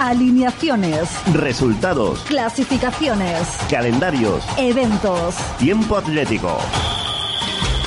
[0.00, 6.56] alineaciones, resultados, clasificaciones, calendarios, eventos, tiempo atlético.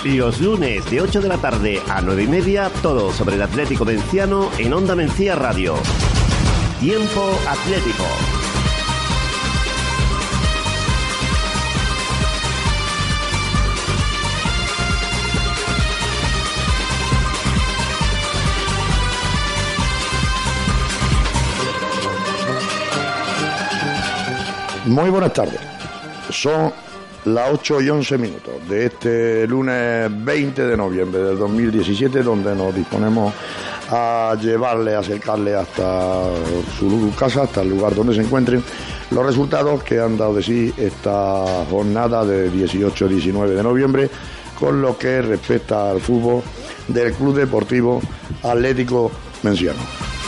[0.06, 3.84] Los lunes de 8 de la tarde a 9 y media, todo sobre el Atlético
[3.84, 5.74] Menciano en Onda Mencía Radio.
[6.80, 8.06] Tiempo Atlético.
[24.94, 25.60] Muy buenas tardes.
[26.30, 26.72] Son
[27.26, 32.76] las 8 y 11 minutos de este lunes 20 de noviembre del 2017, donde nos
[32.76, 33.34] disponemos
[33.90, 36.26] a llevarle, acercarle hasta
[36.78, 38.64] su casa, hasta el lugar donde se encuentren,
[39.10, 44.12] los resultados que han dado de sí esta jornada de 18-19 de noviembre,
[44.60, 46.44] con lo que respecta al fútbol
[46.88, 48.00] del Club Deportivo
[48.44, 50.23] Atlético Menciano.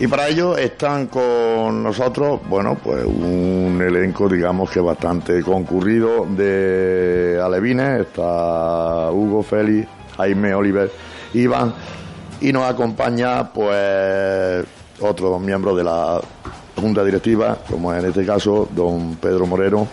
[0.00, 7.38] Y para ello están con nosotros, bueno, pues un elenco, digamos que bastante concurrido de
[7.38, 8.00] alevines.
[8.00, 10.90] Está Hugo Félix, Jaime Oliver,
[11.34, 11.74] Iván.
[12.40, 14.64] Y nos acompaña, pues,
[15.00, 16.18] otros miembros de la
[16.80, 19.86] Junta Directiva, como en este caso, don Pedro Moreno,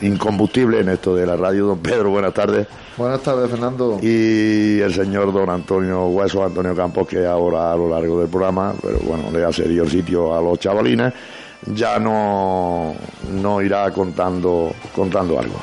[0.00, 1.66] incombustible en esto de la radio.
[1.66, 2.66] Don Pedro, buenas tardes.
[2.96, 3.98] Buenas tardes, Fernando.
[4.02, 8.74] Y el señor don Antonio Hueso, Antonio Campos, que ahora a lo largo del programa,
[8.82, 11.12] pero bueno, le ha cedido el sitio a los chavalines,
[11.66, 12.94] ya no,
[13.30, 15.56] no irá contando, contando algo.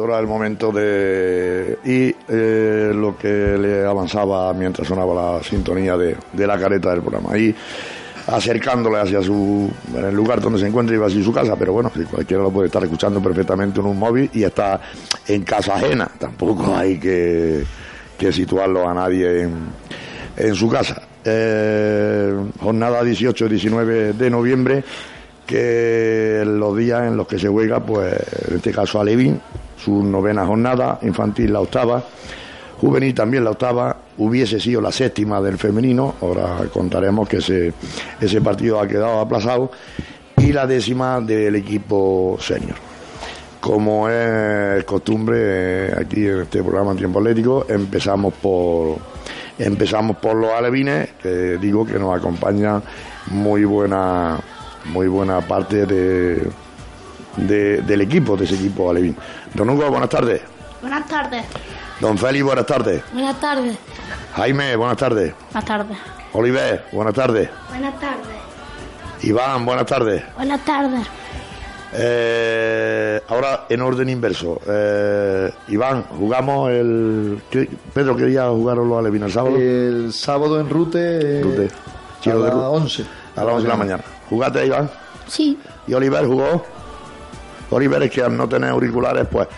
[0.00, 1.78] Ahora el momento de...
[1.84, 3.28] Y eh, lo que
[3.58, 7.36] le avanzaba mientras sonaba la sintonía de, de la careta del programa.
[7.36, 7.54] Y
[8.26, 9.70] acercándole hacia su...
[9.94, 12.50] en el lugar donde se encuentra iba así su casa, pero bueno, si cualquiera lo
[12.50, 14.80] puede estar escuchando perfectamente en un móvil y está
[15.26, 16.10] en casa ajena.
[16.18, 17.64] Tampoco hay que,
[18.18, 19.54] que situarlo a nadie en,
[20.36, 21.02] en su casa.
[21.24, 24.84] Eh, jornada 18-19 de noviembre
[25.46, 28.14] que los días en los que se juega, pues
[28.48, 29.40] en este caso Alevín,
[29.82, 32.02] su novena jornada, infantil la octava,
[32.80, 37.72] juvenil también la octava, hubiese sido la séptima del femenino, ahora contaremos que ese,
[38.20, 39.70] ese partido ha quedado aplazado,
[40.36, 42.76] y la décima del equipo senior.
[43.60, 48.96] Como es costumbre eh, aquí en este programa en Tiempo Atlético, empezamos por
[49.58, 52.80] empezamos por los alevines, que digo que nos acompaña
[53.26, 54.38] muy buena
[54.86, 56.42] muy buena parte de,
[57.36, 59.14] de, del equipo, de ese equipo alevín.
[59.54, 60.42] Don Hugo, buenas tardes.
[60.80, 61.44] Buenas tardes.
[62.00, 63.02] Don Félix, buenas tardes.
[63.12, 63.76] Buenas tardes.
[64.34, 65.34] Jaime, buenas tardes.
[65.52, 65.98] Buenas tardes.
[66.32, 67.50] Oliver, buenas tardes.
[67.68, 68.26] Buenas tardes.
[69.22, 70.22] Iván, buenas tardes.
[70.36, 71.06] Buenas tardes.
[71.92, 74.60] Eh, ahora en orden inverso.
[74.66, 77.42] Eh, Iván, jugamos el.
[77.50, 79.26] ¿qué- Pedro, ¿qué día jugaron los alevines?
[79.26, 79.56] ¿El sábado?
[79.56, 81.68] El sábado en Rute, eh, Rute.
[82.30, 82.66] a las Rute.
[82.66, 83.04] 11.
[83.36, 84.04] A las 11 de la mañana.
[84.30, 84.88] ¿Jugaste, Iván?
[85.26, 85.58] Sí.
[85.88, 86.64] ¿Y Oliver jugó?
[87.70, 89.48] Oliver es que al no tener auriculares, pues.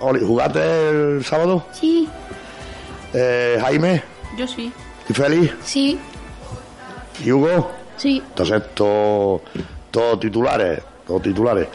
[0.00, 1.66] Oli- ¿Jugaste el sábado?
[1.72, 2.08] Sí.
[3.12, 4.02] Eh, Jaime
[4.38, 4.72] Yo sí.
[5.08, 5.98] y Félix Sí.
[7.24, 7.70] y Hugo.
[7.96, 8.22] Sí.
[8.26, 9.40] Entonces, todos
[10.20, 11.66] titulares, todos titulares.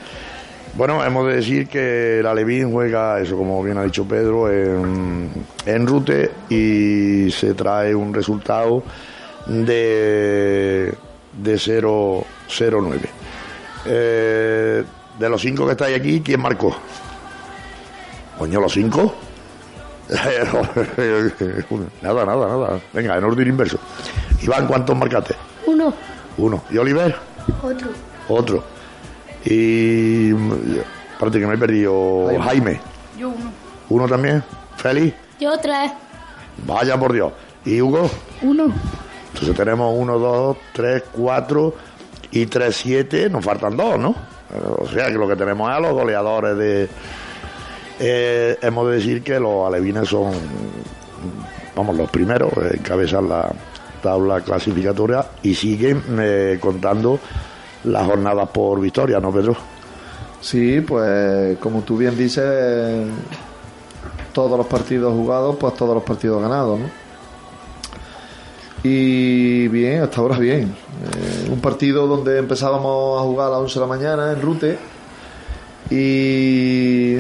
[0.76, 5.32] Bueno, hemos de decir que la Levín juega, eso como bien ha dicho Pedro, en,
[5.66, 8.84] en Rute y se trae un resultado
[9.48, 10.94] de,
[11.34, 13.00] de 0-9.
[13.86, 14.84] Eh,
[15.18, 16.76] de los cinco que estáis aquí, ¿quién marcó?
[18.38, 19.16] Coño, los cinco.
[22.02, 22.80] nada, nada, nada.
[22.94, 23.80] Venga, en orden inverso.
[24.42, 25.36] Iván, ¿cuántos marcaste?
[25.66, 25.94] Uno.
[26.38, 26.64] Uno.
[26.70, 27.16] ¿Y Oliver?
[27.62, 27.90] Otro.
[28.30, 28.64] Otro.
[29.44, 30.32] Y.
[30.32, 32.30] Espérate que me he perdido.
[32.42, 32.80] Jaime.
[33.18, 33.52] Yo uno.
[33.90, 34.44] ¿Uno también?
[34.78, 35.16] ¿Félix?
[35.40, 35.92] Yo tres.
[36.66, 37.34] Vaya por Dios.
[37.66, 38.10] ¿Y Hugo?
[38.44, 38.72] Uno.
[39.34, 41.74] Entonces tenemos uno, dos, tres, cuatro
[42.32, 43.30] y tres, siete.
[43.30, 44.16] Nos faltan dos, ¿no?
[44.78, 46.90] O sea que lo que tenemos es a los goleadores de.
[48.00, 50.32] Eh, hemos de decir que los alevines son,
[51.76, 53.52] vamos, los primeros, eh, encabezan la
[54.04, 57.20] tabla clasificatoria y siguen eh, contando
[57.86, 59.56] las jornadas por victoria, ¿no, Pedro?
[60.40, 63.08] Sí, pues como tú bien dices,
[64.32, 67.07] todos los partidos jugados, pues todos los partidos ganados, ¿no?
[68.90, 70.64] Y bien, hasta ahora bien.
[70.64, 74.78] Eh, un partido donde empezábamos a jugar a las 11 de la mañana en Rute
[75.90, 77.18] y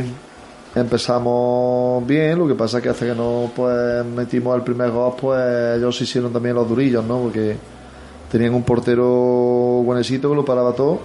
[0.73, 5.13] empezamos bien, lo que pasa es que hasta que no pues metimos el primer gol,
[5.19, 7.19] pues ellos se hicieron también los durillos, ¿no?
[7.19, 7.57] Porque
[8.31, 9.05] tenían un portero
[9.83, 11.01] buenecito que lo paraba todo.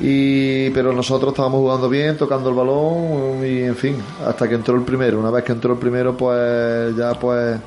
[0.00, 3.96] Y, pero nosotros estábamos jugando bien, tocando el balón y en fin,
[4.26, 5.18] hasta que entró el primero.
[5.18, 7.58] Una vez que entró el primero, pues ya pues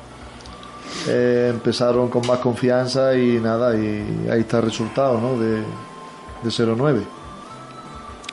[1.08, 5.38] eh, empezaron con más confianza y nada, y ahí está el resultado, ¿no?
[5.38, 7.00] De, de 0-9.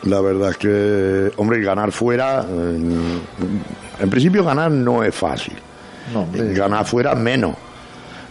[0.04, 2.80] La verdad es que, hombre, ganar fuera, eh,
[4.00, 5.56] en principio ganar no es fácil.
[6.14, 6.54] No, hombre.
[6.54, 7.56] Ganar fuera menos.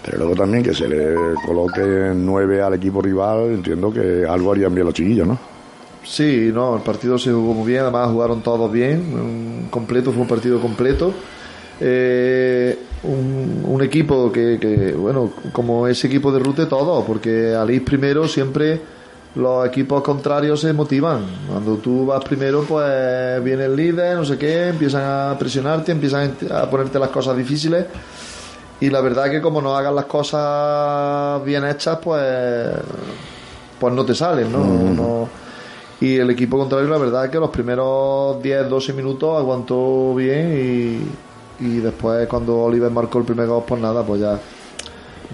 [0.04, 1.14] Pero luego también que se le
[1.44, 5.38] coloque nueve al equipo rival, entiendo que algo harían bien los chiquillos, ¿no?
[6.04, 10.22] Sí, no, el partido se jugó muy bien, además jugaron todos bien, un completo, fue
[10.22, 11.12] un partido completo.
[11.80, 17.70] Eh, un, un equipo que, que, bueno, como ese equipo de Rute, todo, porque al
[17.70, 18.80] ir primero siempre
[19.34, 21.24] los equipos contrarios se motivan.
[21.48, 26.34] Cuando tú vas primero, pues viene el líder, no sé qué, empiezan a presionarte, empiezan
[26.50, 27.86] a ponerte las cosas difíciles.
[28.80, 32.68] Y la verdad que como no hagas las cosas bien hechas, pues,
[33.78, 34.64] pues no te salen, ¿no?
[34.64, 35.28] No-
[36.00, 40.52] y el equipo contrario, la verdad es que los primeros 10, 12 minutos aguantó bien
[40.56, 41.27] y,
[41.60, 44.38] y después cuando Oliver marcó el primer gol, pues nada, pues ya,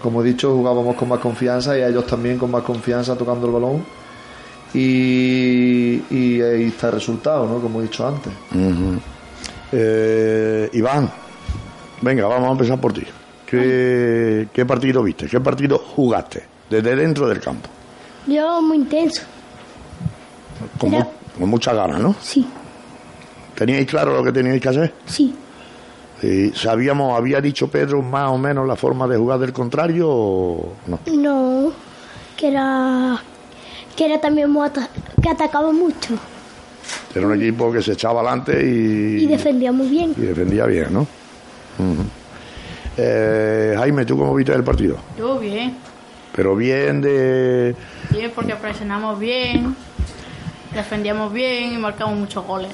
[0.00, 3.52] como he dicho, jugábamos con más confianza y ellos también con más confianza tocando el
[3.52, 3.84] balón.
[4.72, 7.58] Y, y ahí está el resultado, ¿no?
[7.60, 8.32] Como he dicho antes.
[9.72, 11.10] Eh, Iván,
[12.00, 13.02] venga, vamos a empezar por ti.
[13.46, 15.26] ¿Qué, ¿Qué partido viste?
[15.26, 16.42] ¿Qué partido jugaste?
[16.68, 17.68] Desde dentro del campo.
[18.26, 19.22] Yo muy intenso.
[20.78, 21.04] Con, mu-
[21.38, 22.14] con muchas ganas, ¿no?
[22.20, 22.46] Sí,
[23.54, 24.94] ¿Teníais claro lo que teníais que hacer?
[25.06, 25.34] sí.
[26.24, 30.72] Y ¿Sabíamos, había dicho Pedro más o menos la forma de jugar del contrario o
[30.86, 30.98] no?
[31.12, 31.72] No,
[32.36, 33.20] que era
[33.96, 34.88] que era también muy ata-
[35.22, 36.14] que atacaba mucho
[37.14, 40.14] Era un equipo que se echaba adelante y, y defendía muy bien.
[40.16, 41.06] y defendía bien, ¿no?
[42.96, 44.96] Eh, Jaime, ¿tú cómo viste el partido?
[45.18, 45.76] Yo bien.
[46.34, 47.74] Pero bien de...
[48.10, 49.76] Bien porque presionamos bien,
[50.72, 52.72] defendíamos bien y marcamos muchos goles.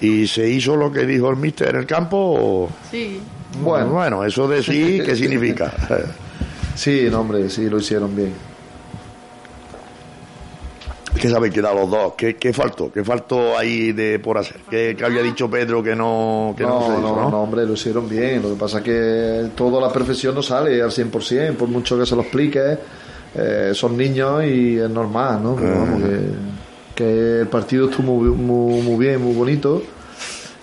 [0.00, 2.16] ¿Y se hizo lo que dijo el míster en el campo?
[2.18, 3.20] o- Sí.
[3.62, 5.72] Bueno, bueno, eso de sí, ¿qué significa?
[6.74, 8.34] Sí, no, hombre, sí, lo hicieron bien.
[11.18, 12.12] ¿Qué sabéis que da los dos?
[12.14, 12.92] ¿Qué, qué faltó?
[12.92, 14.58] ¿Qué faltó ahí de por hacer?
[14.68, 17.30] ¿Qué, qué había dicho Pedro que no, que no, no, se hizo, no, no?
[17.30, 18.42] no, hombre, lo hicieron bien.
[18.42, 22.04] Lo que pasa es que toda la perfección no sale al 100%, por mucho que
[22.04, 22.60] se lo explique.
[23.34, 25.56] eh, son niños y es normal, ¿no?
[25.56, 26.18] Pero vamos, que,
[26.96, 29.82] que el partido estuvo muy, muy, muy bien, muy bonito.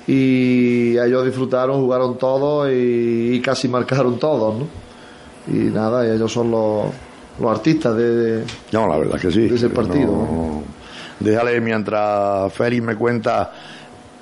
[0.05, 4.67] Y ellos disfrutaron, jugaron todos y, y casi marcaron todos, ¿no?
[5.47, 6.85] Y nada, ellos son los,
[7.39, 9.47] los artistas de, No, la verdad que sí.
[9.47, 10.63] de ese partido, No-
[11.19, 13.49] Déjale mientras Félix me cuenta,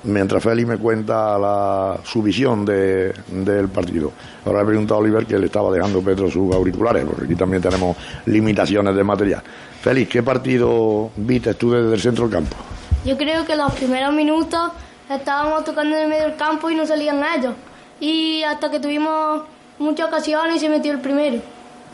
[0.04, 4.12] mientras Félix me cuenta la, su visión de, del partido.
[4.46, 7.60] Ahora he preguntado a Oliver que le estaba dejando Pedro sus auriculares, porque aquí también
[7.60, 9.42] tenemos limitaciones de material.
[9.82, 12.56] Félix, ¿qué partido viste tú desde el centro del campo?
[13.04, 14.70] Yo creo que los primeros minutos
[15.10, 17.52] estábamos tocando en el medio del campo y no salían ellos.
[17.98, 19.42] Y hasta que tuvimos
[19.80, 21.38] muchas ocasiones y se metió el primero.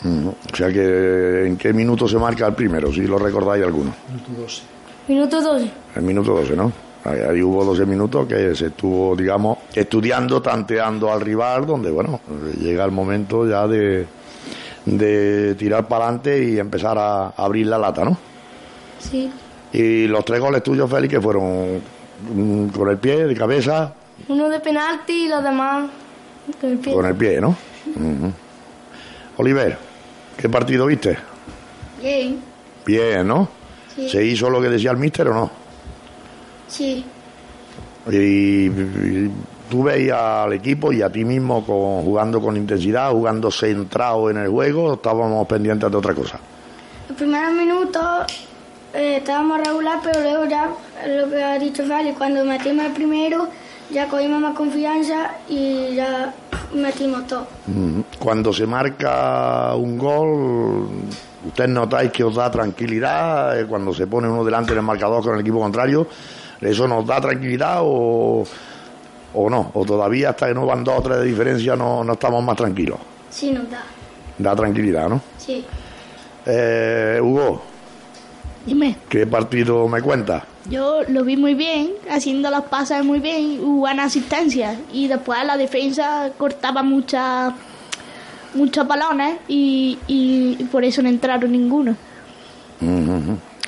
[0.04, 0.34] Ujú.
[0.52, 2.92] O sea que, ¿en qué minuto se marca el primero?
[2.92, 3.94] Si lo recordáis alguno.
[5.08, 5.70] Minuto 12.
[5.96, 6.70] El minuto 12, ¿no?
[7.04, 12.20] Ahí, ahí hubo 12 minutos que se estuvo, digamos, estudiando, tanteando al rival, donde, bueno,
[12.60, 14.06] llega el momento ya de,
[14.96, 18.16] de tirar para adelante y empezar a, abrir la lata, ¿no?
[18.98, 19.30] Sí.
[19.72, 21.80] Y los tres goles tuyos, Félix, que fueron
[22.34, 23.92] mm, con el pie, de cabeza,
[24.28, 25.90] Uno de penalti y los demás
[26.60, 26.92] con el pie.
[26.94, 27.56] con el pie, ¿no?
[29.36, 29.78] Oliver,
[30.36, 31.16] ¿qué partido viste?
[32.00, 32.40] Bien.
[32.86, 33.48] Bien, ¿no?
[33.94, 34.08] Sí.
[34.08, 35.50] ¿Se hizo lo que decía el míster o no?
[36.68, 37.04] Sí.
[38.10, 39.30] Y, y
[39.68, 44.38] tú veías al equipo y a ti mismo con, jugando con intensidad, jugando centrado en
[44.38, 46.38] el juego, estábamos pendientes de otra cosa.
[47.08, 48.02] Los primeros minutos
[48.94, 50.70] eh, estábamos regular, pero luego ya,
[51.06, 53.48] lo que ha dicho Fali, cuando metimos el primero,
[53.90, 56.34] ya cogimos más confianza y ya
[56.74, 57.46] metimos todo.
[58.18, 60.88] Cuando se marca un gol,
[61.46, 63.58] ¿ustedes notáis que os da tranquilidad?
[63.58, 66.06] eh, Cuando se pone uno delante del marcador con el equipo contrario,
[66.60, 68.44] ¿eso nos da tranquilidad o,
[69.38, 69.70] o no?
[69.74, 72.56] ¿O todavía hasta que no van dos o tres de diferencia no, no estamos más
[72.56, 72.98] tranquilos?
[73.30, 73.84] Sí, nos da.
[74.38, 75.20] Da tranquilidad, ¿no?
[75.36, 75.64] Sí.
[76.46, 77.62] Eh, Hugo,
[78.66, 78.96] Dime.
[79.08, 80.42] ¿qué partido me cuentas?
[80.68, 85.44] Yo lo vi muy bien, haciendo los pases muy bien, hubo buenas asistencias y después
[85.44, 87.52] la defensa cortaba muchas
[88.54, 91.96] muchos balones y, y por eso no entraron ninguno.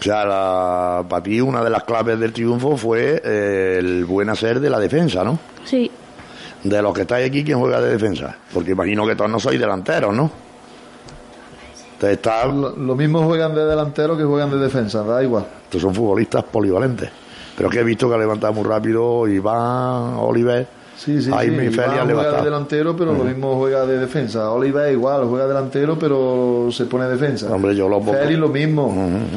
[0.00, 4.30] O sea, la- para ti una de las claves del triunfo fue eh, el buen
[4.30, 5.38] hacer de la defensa, ¿no?
[5.64, 5.90] Sí,
[6.64, 8.35] De los que estáis aquí, ¿quién juega de defensa?
[8.52, 10.30] Porque imagino que todos no sois delanteros, ¿no?
[12.00, 15.47] Están, Lo, lo mismo juegan de delantero que juegan de defensa, da igual.
[15.64, 17.11] estos son futbolistas polivalentes.
[17.57, 20.66] Pero que he visto que ha levantado muy rápido Iván, Oliver,
[21.02, 21.66] Sí, sí, Jaime sí.
[21.69, 22.45] y Feli Iván han juega de levantado.
[22.45, 24.50] delantero, pero lo mismo juega de defensa.
[24.50, 27.50] Oliver igual, juega delantero, pero se pone defensa.
[27.50, 28.95] Hombre, yo lo Feli lo mismo.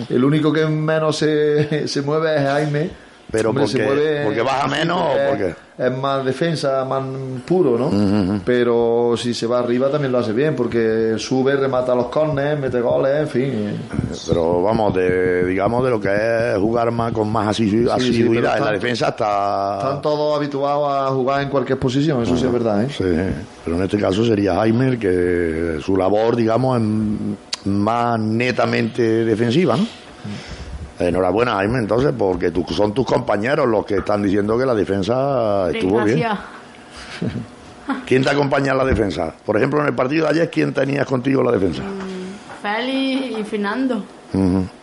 [0.10, 2.90] El único que menos se, se mueve es Jaime.
[3.32, 7.04] Pero Hombre, porque- porque baja menos o es- porque- Es más defensa, más
[7.48, 8.42] puro, ¿no?
[8.46, 12.80] Pero si se va arriba también lo hace bien, porque sube, remata los corners, mete
[12.80, 13.80] goles, en fin.
[14.28, 18.66] Pero vamos, de, digamos de lo que es jugar más con más sí, asiduidad en
[18.66, 19.78] la defensa está...
[19.80, 22.90] Están todos habituados a jugar en cualquier posición, eso sí es verdad, ¿eh?
[22.90, 23.04] Sí,
[23.66, 29.88] pero en este caso sería Jaime que su labor, digamos, es más netamente defensiva, ¿no?
[31.00, 35.70] Enhorabuena, Jaime, entonces, porque tú, son tus compañeros los que están diciendo que la defensa
[35.72, 36.20] estuvo bien.
[36.20, 36.40] gracias.
[38.06, 39.34] ¿Quién te acompaña en la defensa?
[39.46, 41.84] Por ejemplo, en el partido de ayer, ¿quién tenías contigo en la defensa?
[42.62, 44.04] Feli y Fernando.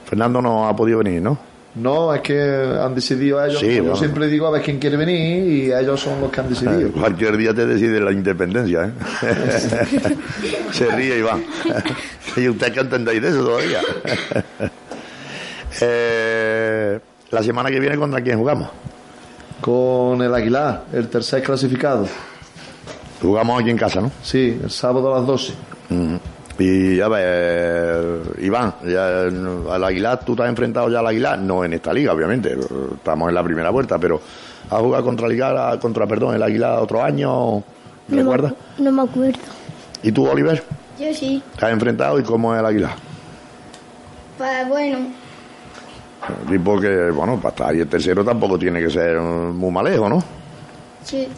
[0.04, 1.38] Fernando no ha podido venir, ¿no?
[1.74, 3.60] No, es que han decidido ellos.
[3.60, 3.96] Sí, Yo bueno.
[3.96, 6.90] siempre digo a ver quién quiere venir y ellos son los que han decidido.
[7.00, 8.92] Cualquier día te decide la independencia, ¿eh?
[10.72, 11.44] Se ríe Iván.
[12.36, 13.80] ¿Y usted qué entendéis de eso todavía?
[15.80, 16.98] Eh,
[17.30, 18.68] la semana que viene, ¿contra quién jugamos?
[19.60, 22.06] Con el Aguilar, el tercer clasificado.
[23.20, 24.10] Jugamos aquí en casa, ¿no?
[24.22, 25.52] Sí, el sábado a las 12.
[25.90, 26.18] Ujú.
[26.58, 31.38] Y a ver, Iván, ya, al Aguilar, ¿tú te has enfrentado ya al Aguilar?
[31.38, 32.56] No en esta liga, obviamente,
[32.94, 34.20] estamos en la primera vuelta, pero
[34.68, 37.62] ¿has jugado contra el Aguilar, contra, perdón, el Aguilar otro año?
[38.08, 38.52] ¿Recuerdas?
[38.78, 39.38] No me acuerdo.
[40.02, 40.62] ¿Y tú, Oliver?
[40.98, 41.42] Yo sí.
[41.58, 42.92] ¿Te has enfrentado y cómo es el Aguilar?
[44.36, 44.98] Pues bueno,
[46.64, 50.22] Porque, bueno, para estar ahí el tercero tampoco tiene que ser muy malejo, ¿no?
[51.04, 51.28] sí.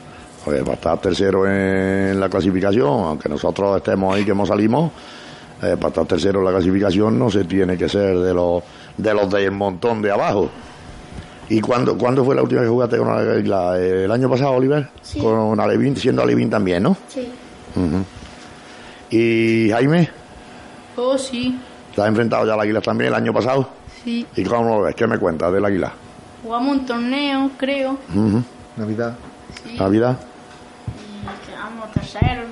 [0.44, 4.90] Porque para estar tercero en la clasificación, aunque nosotros estemos ahí que hemos salimos,
[5.62, 8.60] eh, para estar tercero en la clasificación no se tiene que ser de los
[8.96, 10.50] de los del montón de abajo.
[11.48, 13.78] ¿Y cuándo, cuándo fue la última vez que jugaste con Águila?
[13.78, 14.88] ¿El año pasado, Oliver?
[15.02, 15.20] Sí.
[15.20, 16.96] Con Alevín, siendo Alevín también, ¿no?
[17.06, 17.28] Sí.
[17.76, 18.04] Ujú.
[19.10, 20.08] ¿Y Jaime?
[20.96, 21.58] Oh, sí,
[21.94, 23.68] ¿Te has enfrentado ya al Águila también el año pasado?
[24.04, 24.26] Sí.
[24.36, 24.94] ¿Y cómo lo ves?
[24.94, 25.92] ¿Qué me cuentas del Águila?
[26.42, 27.92] Jugamos un torneo, creo.
[28.14, 28.42] Ujú.
[28.76, 29.14] Navidad.
[29.64, 29.76] Sí.
[29.78, 30.18] ¿Navidad?
[30.88, 32.46] Y quedamos terceros.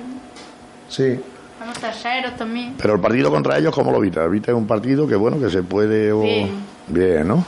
[0.89, 1.19] Sí.
[1.57, 2.75] Quedamos terceros también.
[2.81, 4.25] Pero el partido contra ellos, ¿cómo lo viste?
[4.29, 6.11] ¿Viste un partido que, bueno, que se puede...
[6.11, 6.51] o- Bien.
[6.87, 7.43] Bien, ¿no?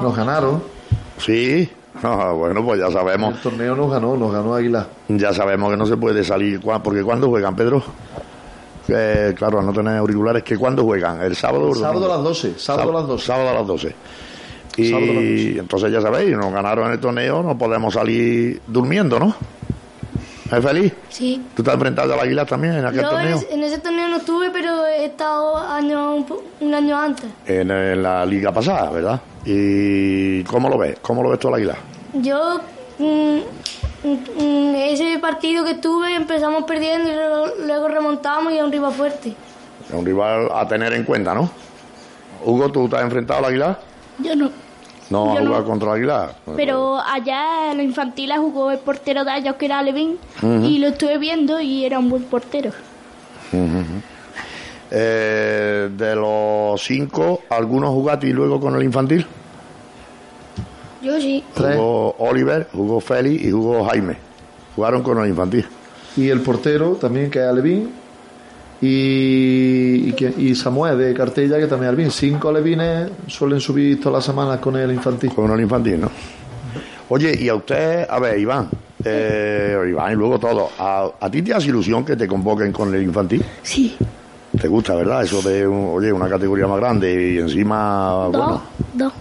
[0.00, 0.62] Nos ganaron.
[1.18, 1.70] Sí.
[2.02, 3.34] Ah, bueno, pues ya sabemos.
[3.36, 4.88] El torneo nos ganó, nos ganó Aguilar.
[5.06, 6.60] Ya sabemos que no se puede salir.
[6.60, 7.84] ¿Cuá- Porque ¿cuándo juegan, Pedro?
[8.88, 11.22] Eh, claro, al no tener auriculares, que ¿cuándo juegan?
[11.22, 11.68] ¿El sábado?
[11.70, 12.58] el Sábado a las 12.
[12.58, 13.24] Sábado a las 12.
[13.26, 13.94] Sábado a las 12.
[14.76, 15.58] Y Sábado a las 12.
[15.58, 19.34] entonces ya sabéis, nos ganaron en el torneo, no podemos salir durmiendo, ¿no?
[20.52, 20.92] ¿Es feliz?
[21.08, 21.42] Sí.
[21.56, 23.36] ¿Tú te has enfrentado al Águila también en aquel Yo en torneo?
[23.38, 26.16] ese, en ese torneo no estuve, pero he estado año,
[26.60, 27.26] un, año antes.
[27.46, 29.20] En, en la liga pasada, ¿verdad?
[29.46, 30.98] ¿Y cómo lo ves?
[31.00, 31.76] ¿Cómo lo ves tú al Águila?
[32.14, 32.60] Yo,
[32.98, 33.42] mm, mm, mm,
[34.04, 39.34] ese partido que estuve, empezamos perdiendo y luego, luego remontamos y a un rival fuerte.
[39.88, 41.50] Es un rival a tener en cuenta, ¿no?
[42.44, 43.78] Hugo, ¿tú te has enfrentado al Águila?
[44.18, 44.50] Yo no.
[45.10, 45.46] No, a Yo no.
[45.48, 46.32] jugar contra el Águila.
[46.56, 50.88] Pero allá en la infantil jugó el portero de ellos, que era Levin, y lo
[50.88, 52.70] estuve viendo y era un buen portero.
[54.90, 59.26] Eh, de los cinco, ¿algunos jugaste y luego con el infantil?
[61.04, 61.44] Yo sí.
[61.54, 61.76] Tres.
[61.76, 64.16] Jugó Oliver, jugó Félix y jugó Jaime.
[64.74, 65.66] Jugaron con el infantil.
[66.16, 67.90] Y el portero también, que es Alevín.
[68.80, 72.10] Y, y, Samuel de Cartella, que también es Alevín.
[72.10, 75.32] Cinco Alevines suelen subir todas las semanas con el infantil.
[75.34, 76.10] Con el infantil, ¿no?
[77.08, 78.68] Oye, y a usted, a ver, Iván,
[79.04, 80.70] Eh, Iván, y luego todo.
[80.78, 83.44] ¿A, a ti te hace ilusión que te convoquen con el infantil?
[83.62, 83.96] Sí.
[84.60, 85.22] ¿Te gusta, verdad?
[85.22, 88.60] Eso de, un- oye, una categoría más grande y encima, bueno, Dos.
[88.94, 89.12] Dos.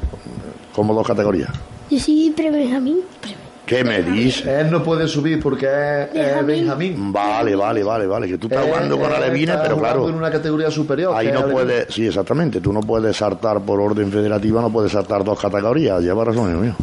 [0.76, 1.50] como dos categorías.
[1.94, 2.98] Yo soy pre-Benjamín.
[3.22, 3.36] Pre-
[3.66, 4.46] ¿Qué me dices?
[4.46, 6.48] Él no puede subir porque es, Benjamín.
[6.48, 7.14] Benjamín.
[7.14, 8.28] Vale, vale, vale, vale.
[8.28, 10.10] Que tú estás Él- jugando con alevines, pero claro.
[10.10, 11.16] en una categoría superior.
[11.16, 15.24] Ahí no puedes, sí, exactamente, tú no puedes saltar por orden federativa, no puedes saltar
[15.24, 16.76] dos categorías, lleva razón, hijo mío.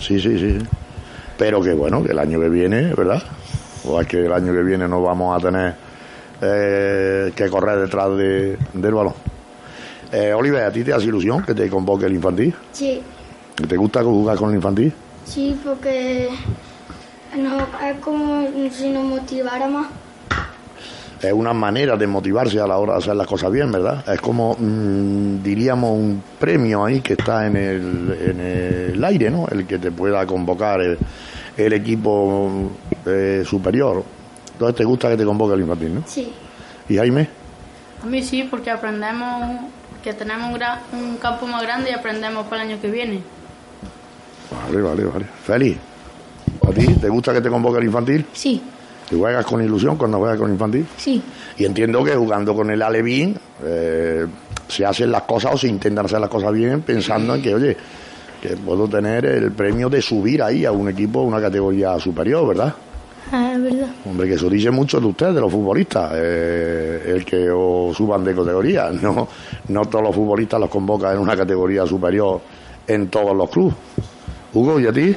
[0.00, 0.58] Sí, sí, sí.
[0.60, 0.66] sí.
[1.36, 3.22] Pero que bueno, que el año que viene, ¿verdad?
[3.84, 5.74] O es que el año que viene no vamos a tener
[6.40, 9.14] eh, que correr detrás de, del balón.
[10.12, 12.54] Eh, Oliver, ¿a ti te hace ilusión que te convoque el infantil?
[12.72, 13.00] Sí,
[13.66, 14.92] ¿Te gusta jugar con el infantil?
[15.24, 16.28] sí, porque
[17.36, 19.88] no, es como si nos motivara más.
[21.20, 24.08] es una manera de motivarse a la hora de hacer las cosas bien, ¿verdad?
[24.08, 28.40] Es como, mm, diríamos, un premio ahí que está en el, en
[28.94, 29.46] el aire, ¿no?
[29.50, 30.96] El que te pueda convocar el,
[31.56, 32.70] el equipo
[33.04, 34.02] eh, superior.
[34.52, 36.02] Entonces, ¿te gusta que te convoque el infantil, no?
[36.06, 36.32] Sí,
[36.88, 37.28] ¿Y Jaime?
[38.02, 39.60] A mí sí, porque aprendemos
[40.02, 43.20] que tenemos un, gra- un campo más grande y aprendemos para el año que viene.
[44.68, 45.24] Vale, vale, vale.
[45.44, 45.76] Feliz.
[46.66, 48.24] ¿A ti te gusta que te convoque el infantil?
[48.32, 48.60] Sí.
[49.08, 50.86] ¿Te juegas con ilusión cuando juegas con el infantil?
[50.96, 51.22] Sí.
[51.56, 53.34] Y entiendo que jugando con el Alevín
[53.64, 54.26] eh,
[54.68, 57.76] se hacen las cosas o se intentan hacer las cosas bien pensando en que, oye,
[58.42, 62.48] que puedo tener el premio de subir ahí a un equipo, a una categoría superior,
[62.48, 62.74] ¿verdad?
[63.32, 63.88] Ah, es verdad.
[64.04, 68.24] Hombre, que eso dice mucho de ustedes, de los futbolistas, eh, el que os suban
[68.24, 68.90] de categoría.
[69.02, 69.28] No,
[69.68, 72.40] no todos los futbolistas los convocan en una categoría superior
[72.86, 73.74] en todos los clubes.
[74.52, 75.16] Hugo, ¿y a ti?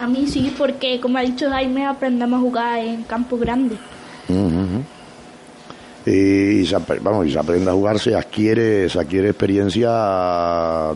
[0.00, 3.76] A mí sí, porque como ha dicho Jaime, aprendemos a jugar en campo grande.
[4.28, 4.82] Ujú, ujú.
[6.06, 9.90] Y, se, vamos, y se aprende a jugar, se adquiere, se adquiere experiencia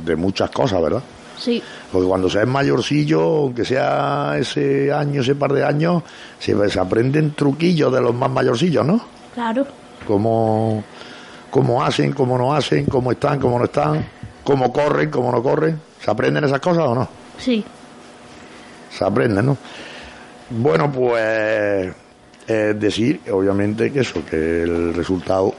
[0.05, 1.03] de muchas cosas, ¿verdad?
[1.39, 1.61] Sí,
[1.91, 6.05] Porque cuando se es mayorcillo, aunque sea ese año, ese par de años,
[6.39, 9.01] se, se aprenden truquillos de los más mayorcillos, ¿no?
[9.35, 9.67] claro.
[10.07, 10.83] Cómo,
[11.51, 14.05] cómo hacen, cómo no hacen, cómo están, cómo no están,
[14.45, 15.81] cómo corren, cómo no corren.
[16.01, 17.09] ¿Se aprenden esas cosas o no?
[17.39, 17.65] Sí.
[18.97, 19.57] Se aprende, ¿no?
[20.51, 21.93] Bueno, pues
[22.49, 25.55] eh, decir, obviamente, que eso, que el resultado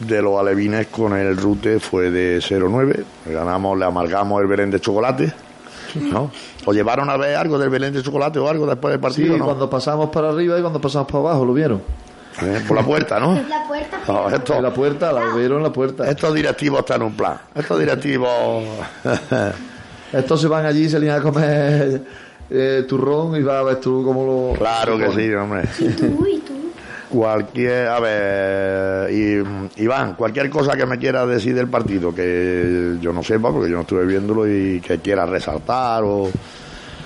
[0.00, 3.04] de los alevines con el rute fue de 0-9.
[3.26, 5.32] Ganamos, le amargamos el Belén de chocolate,
[5.94, 6.30] ¿no?
[6.64, 9.38] ¿O llevaron a ver algo del Belén de chocolate o algo después del Sí, partido,
[9.38, 9.44] no?
[9.44, 11.82] cuando pasamos para arriba y cuando pasamos para abajo, lo vieron.
[12.40, 13.34] Eh, Por la puerta, ¿no?
[13.48, 14.00] la puerta.
[14.08, 16.10] No, esto- En la puerta, la vieron en la puerta.
[16.10, 17.36] estos directivos están en un plan.
[17.54, 18.64] Estos directivos...
[20.12, 22.02] Estos se van allí y se lían a comer
[22.50, 24.58] eh, turrón y va a ver tú cómo lo...
[24.58, 25.62] claro que sí, hombre.
[25.78, 26.52] Y tú, y tú.
[27.08, 33.12] Cualquier, a ver, y- Iván, cualquier cosa que me quiera decir del partido que yo
[33.12, 36.30] no sepa, porque yo no estuve viéndolo y que quiera resaltar o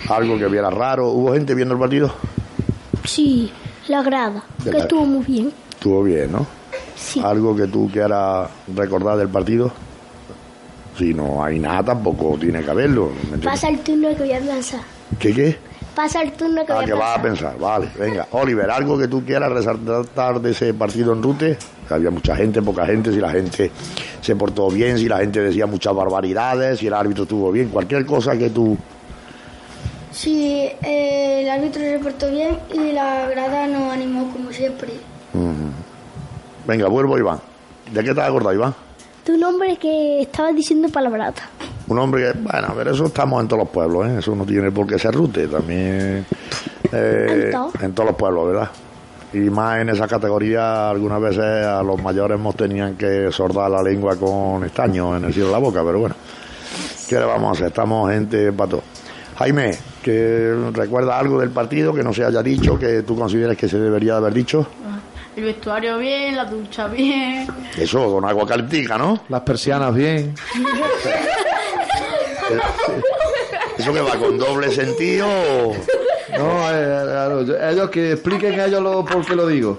[0.09, 1.09] algo que viera raro.
[1.09, 2.13] ¿Hubo gente viendo el partido?
[3.05, 3.51] Sí,
[3.89, 4.45] la grada.
[4.65, 5.53] De Que la- estuvo muy bien.
[5.71, 6.47] Estuvo bien, ¿no?
[6.95, 7.21] Sí.
[7.25, 9.73] ¿Algo que tú quieras recordar del partido?
[10.97, 13.11] Si no hay nada, tampoco tiene que haberlo.
[13.43, 14.81] Pasa el turno que voy a lanzar.
[15.19, 15.59] ¿Qué qué?
[15.95, 17.59] Pasa el turno que Ah, voy a que vas a pensar.
[17.59, 18.27] vale, venga.
[18.33, 21.57] Oliver, algo que tú quieras resaltar de ese partido en Rute.
[21.89, 23.71] Había mucha gente, poca gente, si la gente
[24.21, 28.05] se portó bien, si la gente decía muchas barbaridades, si el árbitro estuvo bien, cualquier
[28.05, 28.77] cosa que tú...
[30.13, 34.89] Sí, eh, el árbitro se portó bien y la grada nos animó como siempre.
[36.67, 37.39] Venga, vuelvo, Iván.
[37.93, 38.75] ¿De qué te has acordado, Iván?
[39.25, 41.43] Tu nombre que estabas diciendo palabrata.
[41.89, 44.17] Un hombre que, bueno, pero eso estamos en todos los pueblos, ¿eh?
[44.19, 46.27] Eso no tiene por qué ser Rute, también
[46.93, 47.71] eh, En todo.
[47.81, 48.71] en todos los pueblos, ¿verdad?
[49.33, 53.83] Y más en esa categoría, algunas veces a los mayores nos tenían que sordar la
[53.83, 56.15] lengua con estaño en el cielo de la boca, pero bueno,
[57.09, 57.67] ¿qué le vamos a hacer?
[57.69, 58.83] Estamos gente para todo.
[59.39, 63.69] Jaime, que recuerda algo del partido que no se haya dicho, que tú consideres que
[63.69, 64.67] se debería de haber dicho.
[65.37, 67.47] El vestuario bien, la ducha bien.
[67.77, 69.21] Eso, con agua calentica, ¿no?
[69.29, 70.35] Las persianas bien.
[73.79, 75.27] Eso que va con doble sentido.
[75.27, 79.79] No, eh, yo- ellos que expliquen ellos lo, por qué lo digo.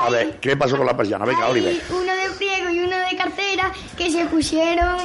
[0.00, 1.24] A ver, ¿qué pasó con la persiana?
[1.24, 1.80] Venga, Oliver.
[1.90, 4.96] Uno de pliego y uno de cartera que se pusieron,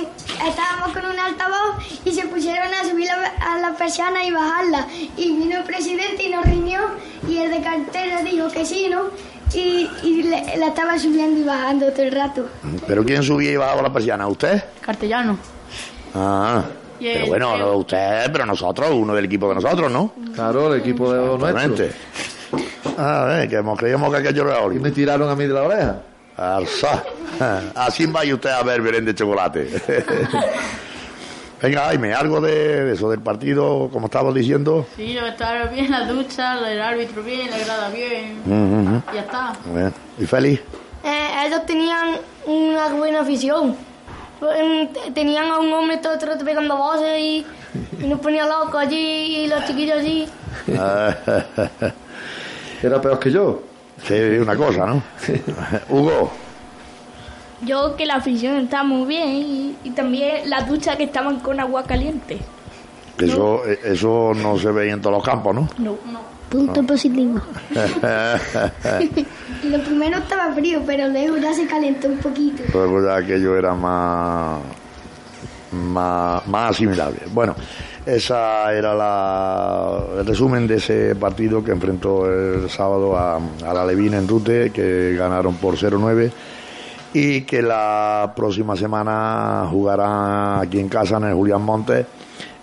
[0.48, 4.88] estábamos con un altavoz y se pusieron a subir la- a la persiana y bajarla.
[5.16, 6.80] Y vino el presidente y nos riñó
[7.28, 9.04] y el de cartera dijo que sí, ¿no?
[9.54, 12.48] Y, y le- la estaba subiendo y bajando todo el rato.
[12.88, 14.28] ¿Pero quién subía y bajaba la persiana?
[14.28, 14.64] ¿Usted?
[14.82, 15.38] Castellano.
[16.16, 16.64] Ah,
[17.00, 20.14] pero bueno, no usted, pero nosotros, uno del equipo de nosotros, ¿no?
[20.34, 21.64] Claro, el equipo de los nuestros.
[21.66, 21.96] Totalmente.
[22.98, 25.64] A ver, que hemos creíamos que aquello era Y me tiraron a mí de la
[25.64, 26.02] oreja.
[26.38, 27.04] Alza.
[27.76, 29.70] Así vaya usted a ver Belén de chocolate.
[31.62, 34.86] Venga, Jaime, algo de, de eso del partido, como estabas diciendo.
[34.96, 38.42] Sí, yo estaba bien, la ducha, el árbitro bien, la grada bien.
[38.46, 39.02] Ujú.
[39.14, 39.54] Ya está.
[39.74, 39.92] Bien.
[40.20, 40.62] ¿Y feliz?
[41.04, 43.76] Eh, ellos tenían una buena afición.
[44.42, 47.46] Eh, Tenían a un hombre todo el rato pegando voces y,
[48.00, 48.98] y nos ponía locos allí
[49.44, 50.28] y los chiquillos allí.
[52.84, 53.62] Era peor que yo.
[54.06, 55.02] Sí, una cosa, ¿no?
[55.90, 56.32] Hugo,
[57.62, 61.60] Yo que la afición está muy bien y, y también la ducha que estaban con
[61.60, 62.38] agua caliente.
[63.18, 65.68] eso, eh, eso no se ve en todos los campos, ¿no?
[65.80, 65.98] No.
[66.50, 67.42] Punto positivo.
[69.64, 72.64] Lo primero estaba frío, pero luego ya se calentó un poquito.
[72.72, 74.60] Pues ya aquello era más,
[75.72, 77.20] más, más asimilable.
[77.34, 77.56] Bueno,
[78.06, 83.86] esa era la, el resumen de ese partido que enfrentó el sábado a, a la
[83.86, 86.32] Levina en Rute, que ganaron por 0-9
[87.14, 92.06] y que la próxima semana jugarán aquí en casa en el Julián Montes.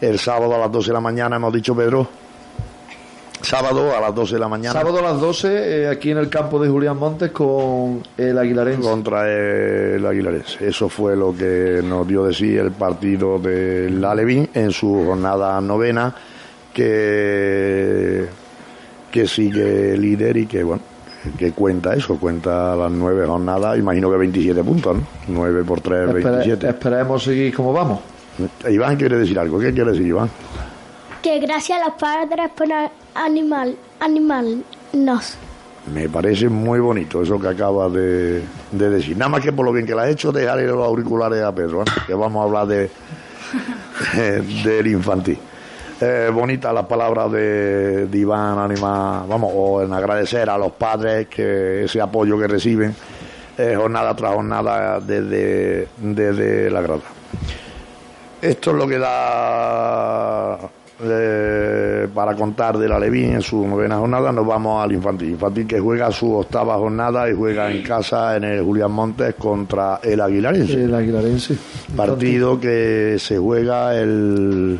[0.01, 2.24] El sábado a las 12 de la mañana, hemos dicho Pedro.
[3.45, 4.73] Sábado a las 12 de la mañana.
[4.73, 8.81] Sábado a las 12, eh, aquí en el campo de Julián Montes con el Aguilarense.
[8.83, 10.67] contra el Aguilarense.
[10.67, 15.61] Eso fue lo que nos dio de sí el partido del Alevín en su jornada
[15.61, 16.15] novena,
[16.73, 18.27] que,
[19.11, 20.83] que sigue líder y que, bueno,
[21.39, 25.03] que cuenta eso, cuenta las nueve jornadas, imagino que 27 puntos, ¿no?
[25.29, 26.69] 9 por 3, Espere- 27.
[26.69, 28.01] esperemos seguir como vamos.
[28.69, 30.29] Iván quiere decir algo, ¿qué quiere decir Iván?
[31.25, 32.69] Que gracias a los padres por
[33.15, 35.39] animal, animarnos.
[35.91, 39.17] Me parece muy bonito eso que acaba de, de decir.
[39.17, 41.81] Nada más que por lo bien que la ha hecho, dejarle los auriculares a Pedro,
[41.81, 41.87] ¿eh?
[42.07, 42.91] que vamos a hablar de
[44.65, 45.39] del infantil.
[45.99, 51.29] Eh, bonitas las palabras de, de Iván, anima, vamos, o en agradecer a los padres
[51.29, 52.95] que ese apoyo que reciben
[53.57, 57.01] eh, jornada tras jornada desde, desde la grada.
[58.43, 60.59] Esto es lo que da
[61.03, 64.31] eh, para contar de la Levín en su novena jornada.
[64.33, 65.31] Nos vamos al infantil.
[65.31, 70.01] Infantil que juega su octava jornada y juega en casa en el Julián Montes contra
[70.03, 70.85] el Aguilarense.
[70.85, 71.57] El Aguilarense.
[71.97, 74.79] Partido que se juega el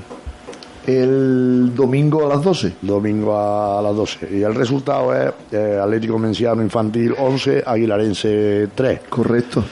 [0.87, 2.75] El domingo a las 12.
[2.83, 4.29] domingo a las 12.
[4.39, 9.01] Y el resultado es eh, Atlético Menciano Infantil 11, Aguilarense 3.
[9.09, 9.65] Correcto.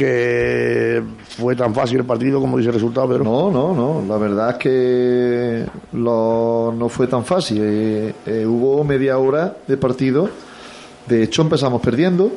[0.00, 1.02] Que
[1.36, 3.22] fue tan fácil el partido como dice el resultado, Pedro.
[3.24, 4.02] No, no, no.
[4.08, 7.58] La verdad es que lo- no fue tan fácil.
[7.62, 10.30] Eh, eh, hubo media hora de partido.
[11.06, 12.30] De hecho, empezamos perdiendo.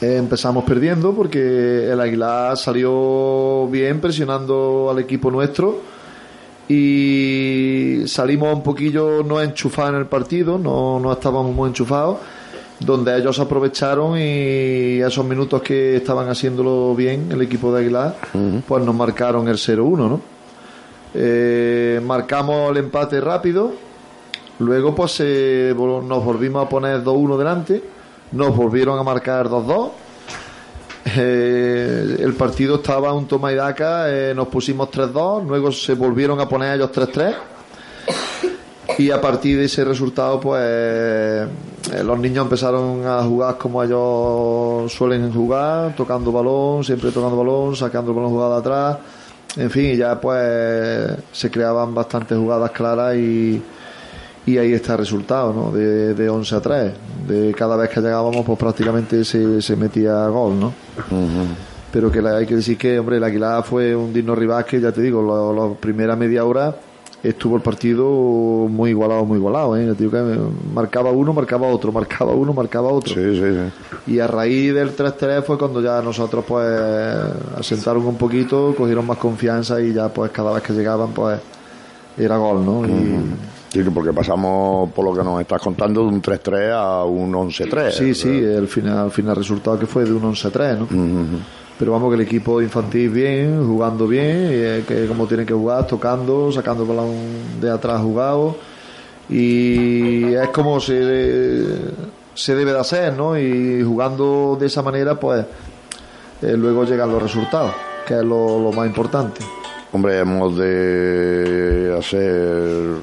[0.00, 5.80] Eh, empezamos perdiendo porque el Aguilar salió bien presionando al equipo nuestro
[6.68, 12.18] y salimos un poquillo no enchufados en el partido, no, no estábamos muy enchufados,
[12.80, 18.16] donde ellos aprovecharon y esos minutos que estaban haciéndolo bien el equipo de Aguilar,
[18.66, 20.20] pues nos marcaron el 0-1, ¿no?
[21.14, 23.72] Eh, marcamos el empate rápido,
[24.60, 27.82] luego pues eh, nos volvimos a poner 2-1 delante,
[28.32, 29.90] nos volvieron a marcar 2-2.
[31.16, 36.38] Eh, el partido estaba un toma y daca, eh, nos pusimos 3-2, luego se volvieron
[36.38, 37.34] a poner ellos 3-3
[38.98, 41.46] y a partir de ese resultado pues eh,
[42.04, 48.10] los niños empezaron a jugar como ellos suelen jugar, tocando balón, siempre tocando balón, sacando
[48.10, 48.98] el balón jugada atrás,
[49.56, 53.62] en fin, y ya pues se creaban bastantes jugadas claras y,
[54.46, 55.70] y ahí está el resultado, ¿no?
[55.70, 56.92] De, de 11 a 3.
[57.26, 60.72] De cada vez que llegábamos, pues prácticamente se, se metía gol, ¿no?
[61.92, 64.80] Pero que la- hay que decir que, hombre, el Aguilar fue un digno rival que,
[64.80, 66.74] ya te digo, la primera media hora
[67.22, 68.04] estuvo el partido
[68.68, 69.94] muy igualado, muy igualado, ¿eh?
[69.98, 70.38] Digo que
[70.72, 73.14] marcaba uno, marcaba otro, marcaba uno, marcaba otro.
[73.14, 74.12] Sí, sí, sí.
[74.12, 76.66] Y a raíz del 3-3 fue cuando ya nosotros pues
[77.56, 81.40] asentaron un poquito, cogieron más confianza y ya pues cada vez que llegaban pues
[82.16, 82.86] era gol, ¿no?
[82.86, 83.18] Y,
[83.68, 87.32] Sí, que porque pasamos, por lo que nos estás contando, de un 3-3 a un
[87.32, 87.90] 11-3.
[87.90, 90.86] Sí, sí, el final, el final resultado que fue de un 11-3, ¿no?
[91.78, 95.86] Pero vamos que el equipo infantil bien, jugando bien, eh, que como tienen que jugar,
[95.86, 98.56] tocando, sacando balón de atrás jugado.
[99.28, 101.76] Y es como se,
[102.34, 103.38] se debe de hacer, ¿no?
[103.38, 105.44] Y jugando de esa manera, pues
[106.42, 107.72] eh, luego llegan los resultados,
[108.06, 109.40] que es lo, lo más importante.
[109.92, 112.96] Hombre, hemos de hacer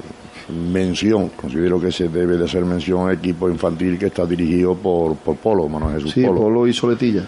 [0.48, 5.16] mención, considero que se debe de hacer mención al equipo infantil que está dirigido por,
[5.16, 6.40] por Polo, Manuel Jesús Sí, Polo.
[6.42, 7.24] Polo y Soletilla.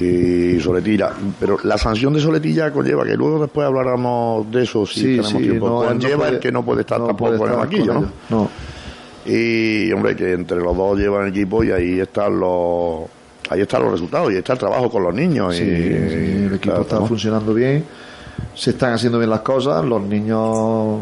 [0.00, 1.10] y Soletilla.
[1.38, 5.28] Pero la sanción de Soletilla conlleva, que luego después hablamos de eso si Sí, tenemos
[5.28, 7.54] sí, tiempo, no, él no conlleva puede- el que no puede estar no tampoco puede
[7.54, 8.12] en el con ¿no?
[8.30, 8.48] No.
[9.24, 13.02] Y, hombre, que entre los dos llevan equipo y ahí están los
[13.50, 15.54] ahí están los resultados y está el trabajo con los niños.
[15.54, 17.84] Sí, y, el equipo claro, está funcionando bien.
[18.54, 21.00] se están haciendo bien las cosas, los niños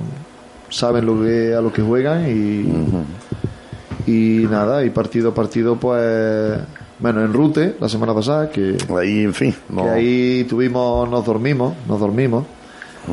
[0.71, 6.59] saben lo que, a lo que juegan y, y nada, y partido a partido, pues,
[6.99, 11.25] bueno, en Rute, la semana pasada, que, Ahí, en fin, no, que ahí tuvimos, nos
[11.25, 12.45] dormimos, nos dormimos,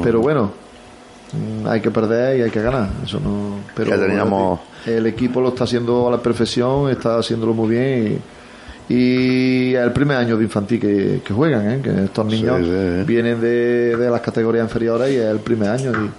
[0.04, 0.52] pero bueno,
[1.34, 5.42] mm, hay que perder y hay que ganar, eso no, pero Ya teníamos- el equipo
[5.42, 8.20] lo está haciendo a la perfección, está haciéndolo muy bien
[8.90, 11.80] y, y es el primer año de infantil que, que juegan, ¿eh?
[11.84, 13.04] que estos niños sí, sí.
[13.06, 16.10] vienen de, de las categorías inferiores y es el primer año y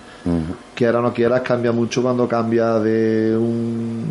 [0.78, 4.04] quiera o no quieras cambia mucho cuando cambia de un,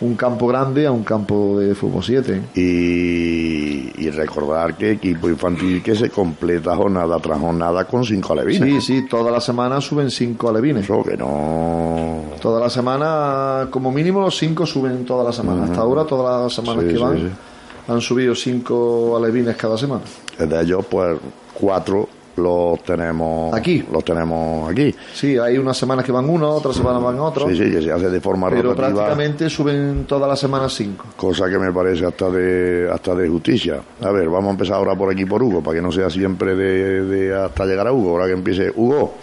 [0.00, 2.42] un campo grande a un campo de fútbol 7.
[2.54, 8.84] y, y recordar que equipo infantil que se completa jornada tras jornada con cinco alevines.
[8.84, 10.84] Sí, sí, toda la semana suben cinco alevines.
[10.84, 12.22] Eso que no.
[12.40, 15.64] Toda la semana, como mínimo los cinco suben toda la semana.
[15.64, 17.28] Hasta ahora, todas las semanas Sí, que sí, van, sí.
[17.88, 20.02] han subido cinco alevines cada semana.
[20.38, 21.18] De ellos, pues,
[21.54, 23.84] cuatro los tenemos Aquí.
[23.92, 24.94] Los tenemos aquí.
[25.12, 27.48] Sí, hay unas semanas que van uno, otras semanas van otro.
[27.48, 29.04] Sí, sí, que se hace de forma pero rotativa.
[29.04, 31.06] prácticamente suben todas las semanas cinco.
[31.16, 33.80] Cosa que me parece hasta de hasta de justicia.
[34.00, 36.54] A ver, vamos a empezar ahora por aquí por Hugo, para que no sea siempre
[36.56, 38.10] de, de hasta llegar a Hugo.
[38.10, 39.14] Ahora que empiece Hugo,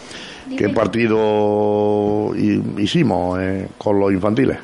[0.58, 4.58] ¿qué partido hi- hicimos eh, con los infantiles?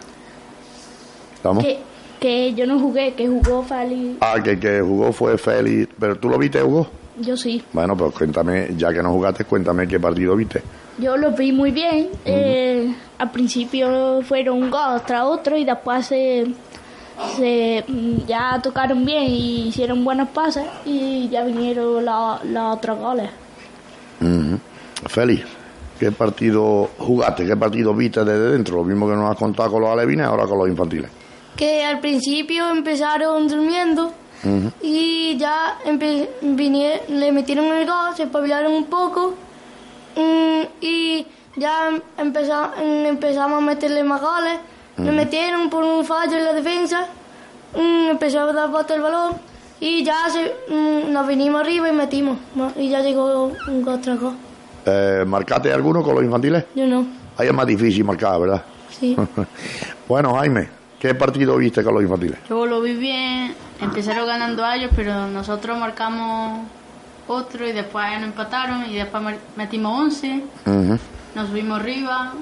[1.36, 1.64] ¿Estamos?
[1.64, 1.80] Que,
[2.20, 4.18] que yo no jugué, que jugó Fali.
[4.22, 5.94] Ah, que el que jugó fue Félix.
[6.00, 6.88] ¿Pero tú lo viste, Hugo?
[7.20, 7.64] Yo sí.
[7.74, 10.62] Bueno, pues cuéntame, ya que no jugaste, cuéntame qué partido viste.
[11.00, 12.10] Yo lo vi muy bien.
[12.26, 16.46] eh, al principio fueron un gol tras otro y después se,
[17.36, 23.00] se mm, ya tocaron bien y hicieron buenos pases y ya vinieron la- los otros
[23.00, 23.30] goles.
[24.22, 24.60] Ujú.
[25.08, 25.46] Félix,
[26.00, 27.46] ¿qué partido jugaste?
[27.46, 28.78] ¿Qué partido viste desde dentro?
[28.78, 31.10] Lo mismo que nos has contado con los alevines, ahora con los infantiles.
[31.56, 34.12] Que al principio empezaron durmiendo
[34.82, 39.34] y ya empe- vinie- le metieron el gol, se espabilaron un poco
[40.16, 44.60] mm, y ya mm, empezamos a meterle más goles.
[44.98, 47.06] Le metieron por un fallo en la defensa,
[47.76, 49.34] mm, empezó a dar vuelta el balón
[49.80, 52.38] y ya se, nos vinimos arriba y metimos.
[52.78, 54.34] Y ya llegó un gol tras gol.
[54.86, 56.64] Eh, ¿Marcaste alguno con los infantiles?
[56.74, 57.06] Yo no,
[57.38, 58.64] Ahí es más difícil marcar, ¿verdad?
[59.00, 59.16] sí.
[60.08, 60.70] bueno, Jaime,
[61.00, 62.38] ¿qué partido viste con los infantiles?
[62.50, 66.66] Yo lo vi bien, empezaron ganando a ellos, pero nosotros marcamos
[67.28, 69.24] otro y después nos empataron y después
[69.56, 71.00] metimos 11, Ujú.
[71.36, 72.34] nos subimos arriba.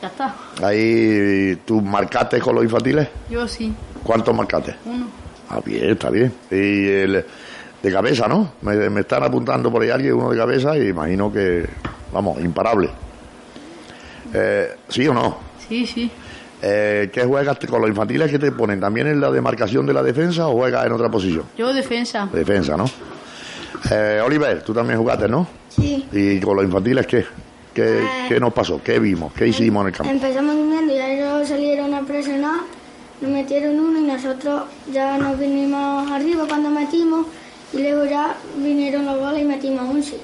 [0.00, 0.34] Ya está.
[0.62, 3.08] Ahí tú marcaste con los infantiles.
[3.28, 4.76] Yo sí, ¿Cuántos marcaste?
[4.84, 5.06] uno.
[5.50, 6.32] Ah, bien, está bien.
[6.50, 7.24] Y el
[7.82, 8.52] de cabeza, ¿no?
[8.62, 11.66] Me, me están apuntando por ahí alguien, uno de cabeza, y imagino que,
[12.12, 12.90] vamos, imparable.
[14.34, 15.38] Eh, ¿Sí o no?
[15.66, 16.10] Sí, sí.
[16.60, 18.80] Eh, ¿Qué juegas con los infantiles que te ponen?
[18.80, 21.44] ¿También en la demarcación de la defensa o juegas en otra posición?
[21.56, 22.28] Yo defensa.
[22.32, 22.84] Defensa, ¿no?
[23.90, 25.46] Eh, Oliver, tú también jugaste, ¿no?
[25.68, 26.06] Sí.
[26.10, 27.24] ¿Y con los infantiles qué?
[27.72, 28.80] ¿Qué, qué nos pasó?
[28.82, 29.32] ¿Qué vimos?
[29.34, 30.12] ¿Qué hicimos en el campo?
[30.12, 32.60] Empezamos durmiendo y ellos salieron a presionar,
[33.20, 37.26] nos metieron uno y nosotros ya nos vinimos arriba cuando metimos
[37.72, 40.16] y luego ya vinieron los goles y metimos 11.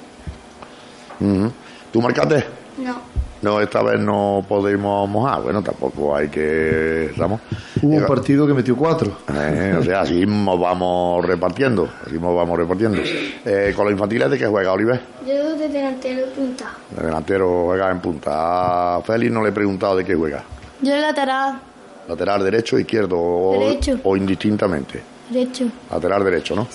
[1.20, 1.52] Ujú.
[1.92, 2.44] ¿Tú marcaste?
[2.78, 2.96] No,
[3.44, 5.42] No, esta vez no podemos mojar.
[5.42, 7.06] Bueno, tampoco hay que...
[7.06, 7.40] ¿Estamos?
[7.82, 9.18] Hubo un partido que metió cuatro.
[9.32, 11.88] Eh, o sea, así nos vamos repartiendo.
[12.06, 12.98] Así nos vamos repartiendo.
[13.44, 14.98] Eh, ¿Con los infantiles de qué juega, Oliver?
[15.26, 16.72] yo de delantero de punta.
[16.96, 18.96] El delantero juega en punta.
[18.96, 20.42] A Félix no le he preguntado de qué juega.
[20.80, 21.60] Yo de lateral,
[22.08, 23.98] Lateral derecho, izquierdo o, Derecho.
[24.04, 25.02] o indistintamente.
[25.30, 25.66] derecho.
[25.90, 26.66] Lateral derecho, ¿no?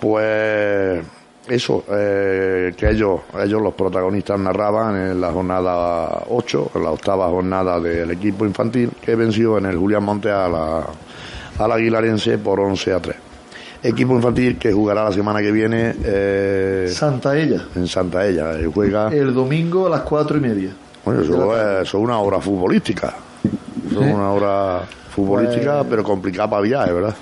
[0.00, 1.04] Pues
[1.48, 7.28] eso, eh, que ellos, ellos los protagonistas narraban en la jornada 8, en la octava
[7.28, 10.86] jornada del equipo infantil, que venció en el Julián Monte a la,
[11.58, 13.16] al Aguilarense por 11 a 3.
[13.82, 17.62] Equipo infantil que jugará la semana que viene eh, Santa Ella.
[17.76, 18.58] en Santa Ella.
[18.58, 20.70] eh, Juega, El domingo a las cuatro y media.
[21.04, 23.14] bueno, eso es, una obra futbolística.
[23.88, 24.80] Eso es una obra
[25.10, 27.14] futbolística, pero complicada para viajes, ¿verdad?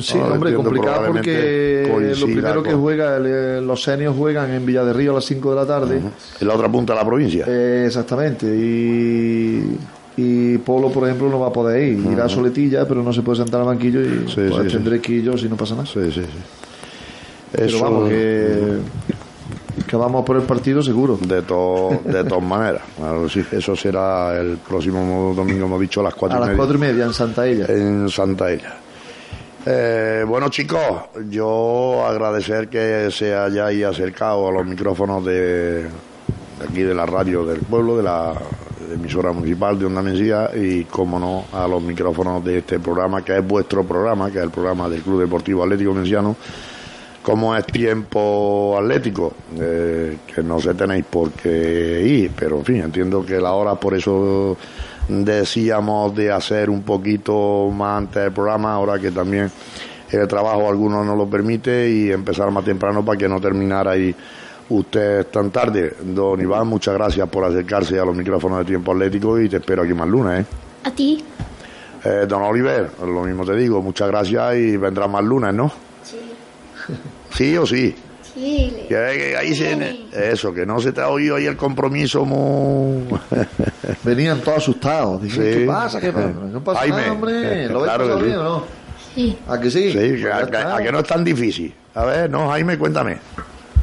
[0.00, 4.92] Sí, hombre, complicado porque lo primero que juega, el- los senios juegan en Villa de
[4.92, 6.00] Río a las 5 de la tarde.
[6.40, 7.44] En la otra punta de la provincia.
[7.48, 8.46] Eh, exactamente.
[8.46, 9.78] Y,
[10.16, 12.04] y Polo, por ejemplo, no va a poder ir.
[12.12, 14.76] Irá a Soletilla, pero no se puede sentar al banquillo y Sí, pues, sí, sí.
[14.76, 15.86] tendré que ir yo si no pasa nada.
[15.86, 16.26] Sí, sí, sí.
[17.52, 18.58] Pero Eso, vamos, que,
[19.86, 21.18] que vamos por el partido seguro.
[21.26, 22.82] de, to- de todas maneras.
[22.96, 26.56] Claro, eso será el próximo domingo, hemos dicho, a las cuatro A y las media,
[26.58, 27.64] cuatro y media en Santa Ella.
[27.70, 28.76] en Santa Ella.
[29.70, 30.80] Eh, bueno, chicos,
[31.28, 35.86] yo agradecer que se hayáis acercado a los micrófonos de,
[36.66, 38.32] aquí de la radio del pueblo, de la
[38.94, 43.36] emisora municipal de Onda Mencía y, como no, a los micrófonos de este programa, que
[43.36, 46.34] es vuestro programa, que es el programa del Club Deportivo Atlético Menciano,
[47.22, 52.76] como es tiempo atlético, eh, que no sé tenéis por qué ir, pero en fin,
[52.76, 54.56] entiendo que la hora por eso
[55.08, 59.50] decíamos de hacer un poquito más antes del programa, ahora que también
[60.10, 64.14] el trabajo algunos no lo permite y empezar más temprano para que no terminara ahí
[64.68, 65.94] usted tan tarde.
[66.02, 69.82] Don Iván, muchas gracias por acercarse a los micrófonos de Tiempo Atlético y te espero
[69.82, 70.40] aquí más lunes.
[70.40, 70.46] ¿eh?
[70.84, 71.24] A ti.
[72.04, 75.70] Eh, don Oliver, lo mismo te digo, muchas gracias y vendrá más lunes, ¿no?
[76.02, 76.18] Sí.
[77.34, 77.94] ¿Sí o sí?
[78.34, 78.72] Sí.
[78.88, 83.04] Que, que ahí se- eso, que no se te ha oído ahí el compromiso muy...
[84.04, 85.22] Venían todos asustados.
[85.22, 85.58] Dicen, Sí.
[85.60, 86.00] ¿qué pasa?
[86.00, 86.32] ¿Qué pasa?
[86.52, 87.10] ¿Qué pasa, Jaime.
[87.10, 87.68] hombre?
[87.68, 88.24] ¿Lo ves Claro que pasado sí.
[88.24, 88.64] bien no?
[89.14, 89.38] Sí.
[89.48, 89.92] ¿A que sí?
[89.92, 90.76] Sí, Pues que, a, está.
[90.76, 91.74] a que no es tan difícil.
[91.94, 93.18] A ver, no, Jaime, cuéntame.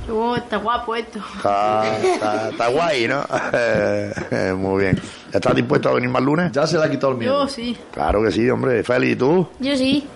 [0.09, 1.19] Oh, está guapo esto.
[1.37, 3.25] Está, está- está guay, ¿no?
[4.57, 5.01] Muy bien.
[5.33, 6.51] ¿Estás dispuesto a venir más lunes?
[6.51, 7.41] Ya se le ha quitado el miedo.
[7.43, 7.75] Yo sí.
[7.91, 8.83] Claro que sí, hombre.
[8.83, 9.47] Feli, ¿y tú?
[9.59, 10.07] Yo sí.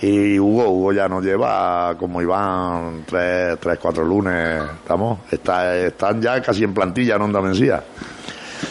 [0.00, 6.22] Y Hugo, Hugo ya nos lleva como Iván tres, tres cuatro lunes, estamos, está, están
[6.22, 7.82] ya casi en plantilla en Onda Mencía.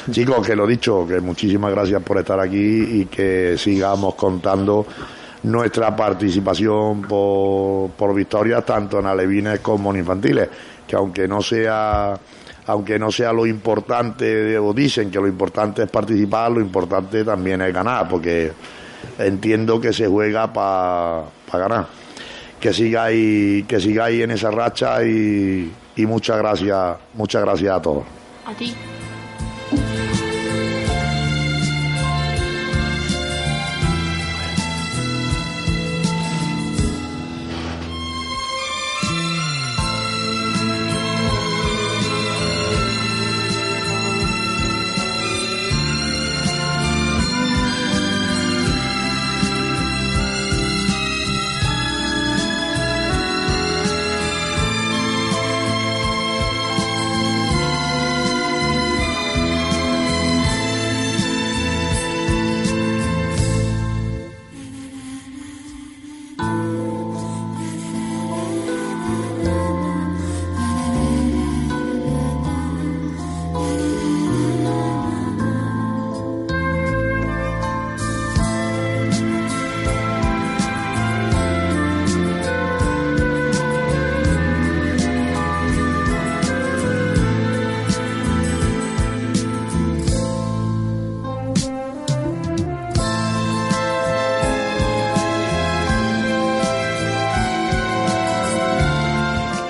[0.09, 4.85] Chicos, que lo dicho, que muchísimas gracias por estar aquí y que sigamos contando
[5.43, 10.49] nuestra participación por, por victorias tanto en alevines como en infantiles,
[10.87, 12.17] que aunque no sea
[12.67, 17.61] aunque no sea lo importante, o dicen que lo importante es participar, lo importante también
[17.61, 18.51] es ganar, porque
[19.19, 21.87] entiendo que se juega para ganar.
[22.59, 28.03] Que sigáis, que sigáis en esa racha y, y muchas gracias, muchas gracias a todos.
[28.45, 28.75] A ti.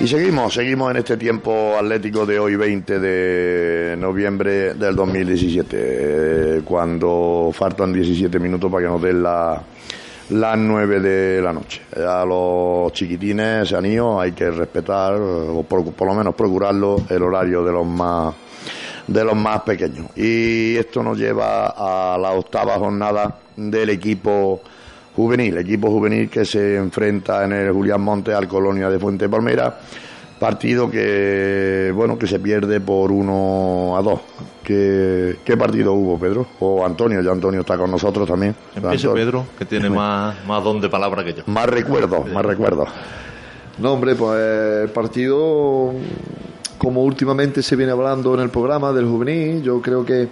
[0.08, 7.50] Seguimos, seguimos en este tiempo atlético de hoy 20 de noviembre del 2017, eh, cuando
[7.54, 9.62] faltan 17 minutos para que nos den la-
[10.30, 11.82] las 9 de la noche.
[12.08, 17.24] A los chiquitines han ido, hay que respetar, o por, por lo menos procurarlo, el
[17.24, 18.34] horario de los más
[19.08, 20.08] de los más pequeños.
[20.18, 24.62] Y esto nos lleva a la octava jornada del equipo
[25.18, 29.80] juvenil, equipo juvenil que se enfrenta en el Julián Montes al Colonia de Fuente Palmera,
[30.40, 34.20] partido que bueno que se pierde por 1 a 2.
[34.64, 36.46] ¿Qué, qué partido hubo, Pedro?
[36.60, 38.56] O Antonio, ya Antonio está con nosotros también.
[38.76, 39.26] Empiece Antonio.
[39.26, 41.44] Pedro, que tiene más, más don de palabra que yo.
[41.48, 42.88] Más recuerdos, más recuerdos.
[43.80, 44.40] No, hombre, pues
[44.84, 45.94] el partido,
[46.78, 50.28] como últimamente se viene hablando en el programa del juvenil, yo creo que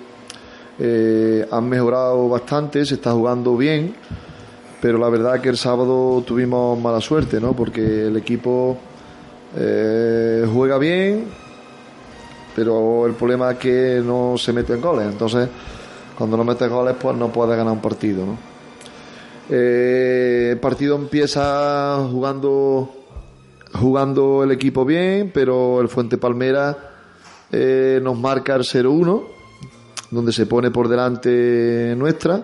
[0.77, 3.95] eh, han mejorado bastante, se está jugando bien,
[4.85, 7.53] pero la verdad que el sábado tuvimos mala suerte, ¿no?
[7.53, 8.77] Porque el equipo
[9.57, 11.25] eh, juega bien,
[12.55, 15.49] pero el problema es que no se meten goles, entonces
[16.15, 18.37] cuando no metes goles pues no puedes ganar un partido, ¿no?
[19.49, 22.87] Eh, el partido empieza jugando
[23.73, 26.77] jugando el equipo bien, pero el Fuente Palmera
[27.51, 29.23] eh, nos marca el 0-1,
[30.11, 32.43] donde se pone por delante nuestra.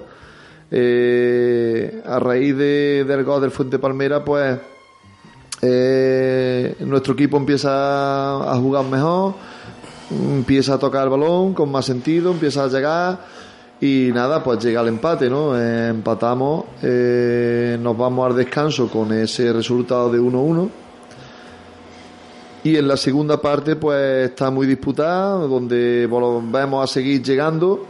[0.73, 4.57] Eh, a raíz de, del gol del Fuente Palmera, pues
[5.61, 9.33] eh, nuestro equipo empieza a jugar mejor,
[10.09, 13.19] empieza a tocar el balón con más sentido, empieza a llegar
[13.81, 15.59] y nada, pues llega el empate, ¿no?
[15.59, 20.69] Eh, empatamos, nos vamos al descanso con ese resultado de 1-1.
[22.63, 27.87] Y en la segunda parte, pues está muy disputada, donde volvemos a seguir llegando,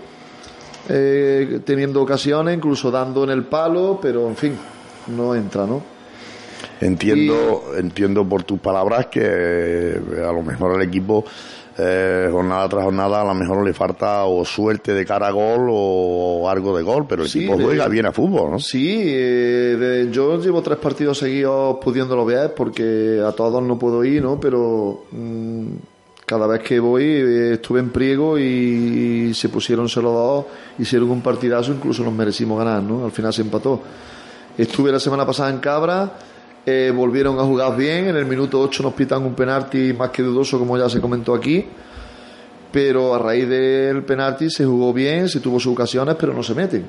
[0.90, 4.54] eh, teniendo ocasiones, incluso dando en el palo, pero en fin,
[5.08, 5.82] no entra, ¿no?
[6.80, 11.24] Entiendo, entiendo por tus palabras que eh, a lo mejor el equipo
[11.78, 15.68] eh, jornada tras jornada a lo mejor le falta o suerte de cara a gol
[15.72, 18.60] o algo de gol, pero el Sí, equipo juega bien a fútbol, ¿no?
[18.60, 24.04] Sí, eh, de- yo llevo tres partidos seguidos pudiéndolo ver porque a todos no puedo
[24.04, 24.40] ir, ¿no?
[24.40, 25.66] Pero mm,
[26.32, 30.46] cada vez que voy eh, estuve en Priego y, se pusieron solo dos,
[30.80, 33.04] hicieron un partidazo, incluso nos merecimos ganar, ¿no?
[33.04, 33.82] Al final se empató.
[34.58, 36.14] Estuve la semana pasada en Cabra,
[36.66, 40.24] eh, volvieron a jugar bien, en el minuto 8 nos pitan un penalti más que
[40.24, 41.66] dudoso como ya se comentó aquí
[42.72, 46.56] pero a raíz del penalti se jugó bien, se tuvo sus ocasiones, pero no se
[46.56, 46.86] meten.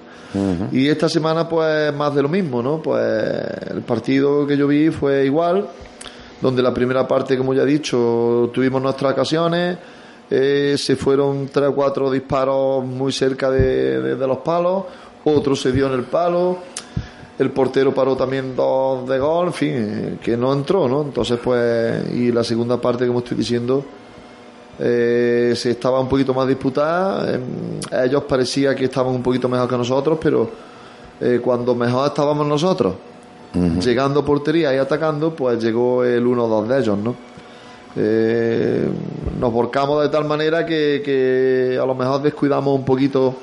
[0.71, 2.81] Y esta semana, pues más de lo mismo, ¿no?
[2.81, 3.03] Pues
[3.69, 5.67] el partido que yo vi fue igual,
[6.43, 9.79] donde la primera parte, como ya he dicho, tuvimos nuestras ocasiones,
[10.29, 14.85] eh, se fueron tres o cuatro disparos muy cerca de, los palos,
[15.25, 16.59] otro se dio en el palo,
[17.39, 21.03] el portero paró también dos de gol, en fin, que no entró, ¿no?
[21.03, 23.85] Entonces, pues, y la segunda parte, como estoy diciendo,
[24.81, 27.35] eh, se estaba un poquito más disputada.
[27.35, 27.43] em,
[27.93, 30.51] a ellos parecía que estaban un poquito mejor que nosotros, pero
[31.21, 32.95] eh, cuando mejor estábamos nosotros,
[33.55, 37.15] llegando a portería y atacando, pues llegó el 1-2 de ellos, ¿no?
[37.95, 38.89] Eh,
[39.39, 43.37] nos volcamos de tal manera que, que a lo mejor descuidamos un poquito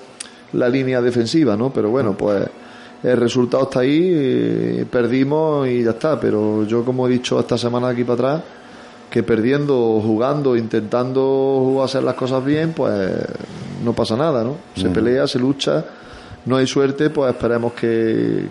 [0.53, 1.71] la línea defensiva, ¿no?
[1.71, 2.47] Pero bueno, pues
[3.03, 6.19] el resultado está ahí, eh, perdimos y ya está.
[6.19, 8.41] Pero yo, como he dicho esta semana aquí para atrás,
[9.09, 13.11] que perdiendo, jugando, intentando hacer las cosas bien, pues
[13.83, 14.57] no pasa nada, ¿no?
[14.75, 15.83] Se pelea, se lucha,
[16.45, 18.45] no hay suerte, pues esperemos que,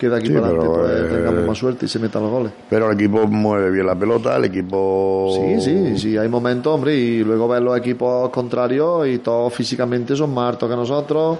[0.00, 2.30] que de aquí Sí, para adelante pues, eh, tengamos más suerte y se metan los
[2.32, 2.52] goles.
[2.70, 5.30] Pero el equipo mueve bien la pelota, el equipo...
[5.34, 10.16] Sí, sí, sí, hay momentos, hombre, y luego ver los equipos contrarios y todos físicamente
[10.16, 11.38] son más altos que nosotros,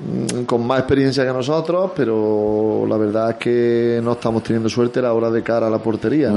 [0.00, 4.98] mm, con más experiencia que nosotros, pero la verdad es que no estamos teniendo suerte
[4.98, 6.30] a la hora de cara a la portería.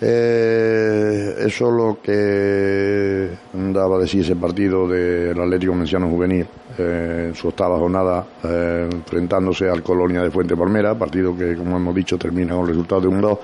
[0.00, 6.46] Eh, eso es lo que daba a decir ese partido del Atlético Menciano Juvenil
[6.78, 11.76] eh, en su octava jornada eh, enfrentándose al Colonia de Fuente Palmera, partido que como
[11.76, 13.38] hemos dicho termina con el resultado de un 2.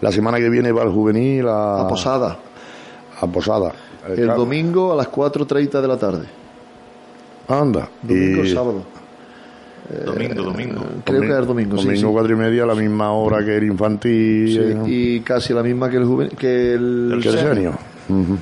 [0.00, 2.38] La semana que viene va el Juvenil a, A Posada,
[3.20, 3.72] a Posada.
[4.08, 6.24] El domingo a las 4.30 de la tarde.
[7.48, 7.88] Anda.
[8.02, 8.82] Domingo y- sábado.
[10.06, 10.80] Domingo, domingo.
[11.04, 12.12] Creo que es el domingo, sí, Domingo sí.
[12.12, 14.48] cuatro y media, a la misma hora que el infantil.
[14.48, 17.54] Sí, eh, y casi la misma que el juvenil, que el, que el senior.
[17.54, 17.74] senior.
[18.08, 18.38] Ujú.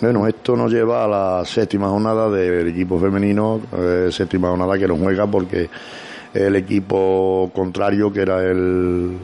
[0.00, 4.88] Bueno, esto nos lleva a la séptima jornada del equipo femenino, eh, séptima jornada que
[4.88, 5.68] nos juega porque
[6.34, 9.16] el equipo contrario, que era el,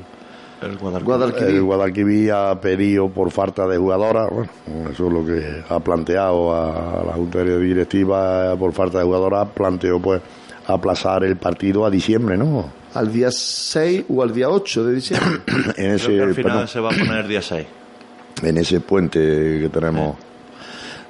[0.62, 1.04] El Guadalquivir.
[1.04, 1.54] Guadalquivir.
[1.56, 4.50] el Guadalquivir, ha pedido por falta de jugadoras, bueno,
[4.92, 9.98] eso es lo que ha planteado a la Junta Directiva, por falta de jugadoras, planteó
[10.00, 10.20] pues
[10.68, 12.70] aplazar el partido a diciembre, ¿no?
[12.94, 15.40] Al día 6 o al día 8 de diciembre.
[15.46, 17.66] En Creo ese, que al final perdón, se va a poner día 6.
[18.42, 20.16] en ese puente que tenemos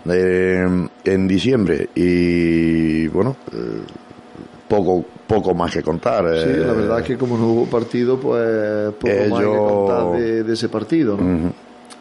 [0.09, 0.67] eh,
[1.05, 3.83] en diciembre y bueno eh,
[4.69, 8.19] poco poco más que contar Sí, eh, la verdad es que como no hubo partido,
[8.19, 11.17] pues poco más que contar de, de ese partido.
[11.19, 11.53] ¿no?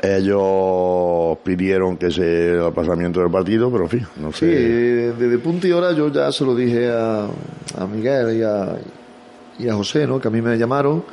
[0.01, 5.13] Ellos pidieron que se el aplazamiento del partido pero en fin no Sí, sé eh,
[5.17, 7.25] desde punto y hora yo ya se lo dije a,
[7.77, 8.75] a Miguel y a,
[9.59, 10.19] y a José, ¿no?
[10.19, 11.03] que a mí me llamaron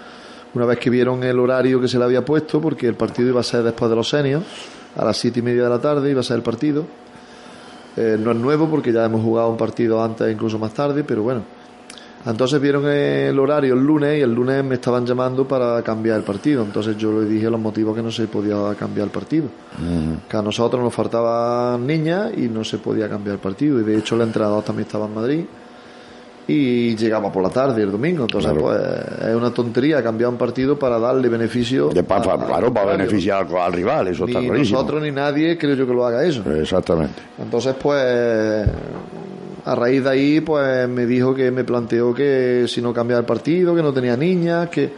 [0.54, 3.40] una vez que vieron el horario que se le había puesto, porque el partido iba
[3.40, 4.44] a ser después de los senios,
[4.94, 6.86] a las siete y media de la tarde iba a ser el partido.
[7.96, 11.24] Eh, no es nuevo porque ya hemos jugado un partido antes, incluso más tarde, pero
[11.24, 11.42] bueno.
[12.26, 16.22] Entonces vieron el horario el lunes y el lunes me estaban llamando para cambiar el
[16.22, 16.62] partido.
[16.64, 19.46] Entonces yo les dije los motivos que no se podía cambiar el partido.
[20.28, 23.78] Que a nosotros nos faltaban niñas y no se podía cambiar el partido.
[23.78, 25.44] Y de hecho el entrenador también estaba en Madrid
[26.46, 28.22] y llegaba por la tarde el domingo.
[28.24, 28.66] Entonces Claro.
[28.66, 31.88] pues es una tontería cambiar un partido para darle beneficio.
[31.90, 35.58] de pa- a- claro para beneficiar al, al rival eso está Ni nosotros ni nadie
[35.58, 36.42] creo yo que lo haga eso.
[36.54, 38.66] exactamente Entonces, pues,
[39.64, 43.26] a raíz de ahí, pues me dijo que me planteó que si no cambiaba el
[43.26, 44.92] partido, que no tenía niñas, que,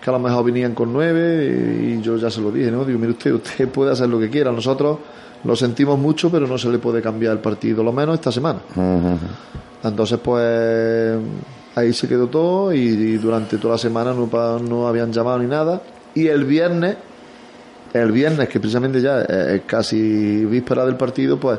[0.00, 2.84] que a lo mejor venían con nueve, y yo ya se lo dije, ¿no?
[2.84, 4.98] Digo, mire usted, usted puede hacer lo que quiera, nosotros
[5.42, 8.60] lo sentimos mucho, pero no se le puede cambiar el partido, lo menos esta semana.
[9.82, 11.18] Entonces, pues,
[11.74, 15.46] ahí se quedó todo, y, y durante toda la semana no, no habían llamado ni
[15.46, 15.82] nada,
[16.14, 16.96] y el viernes
[17.92, 21.58] el viernes, que precisamente ya es casi víspera del partido, pues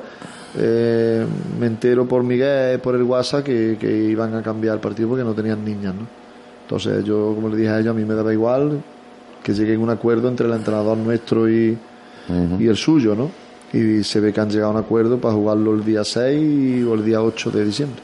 [0.58, 1.26] eh,
[1.60, 5.24] me entero por Miguel, por el WhatsApp, que, que iban a cambiar el partido porque
[5.24, 6.08] no tenían niñas, ¿no?
[6.64, 8.82] Entonces yo, como le dije a ellos, a mí me daba igual
[9.41, 11.78] que lleguen a un acuerdo entre el entrenador nuestro y,
[12.60, 13.32] y el suyo, ¿no?
[13.72, 16.93] Y se ve que han llegado a un acuerdo para jugarlo el día 6 o
[16.93, 18.01] el día 8 de diciembre.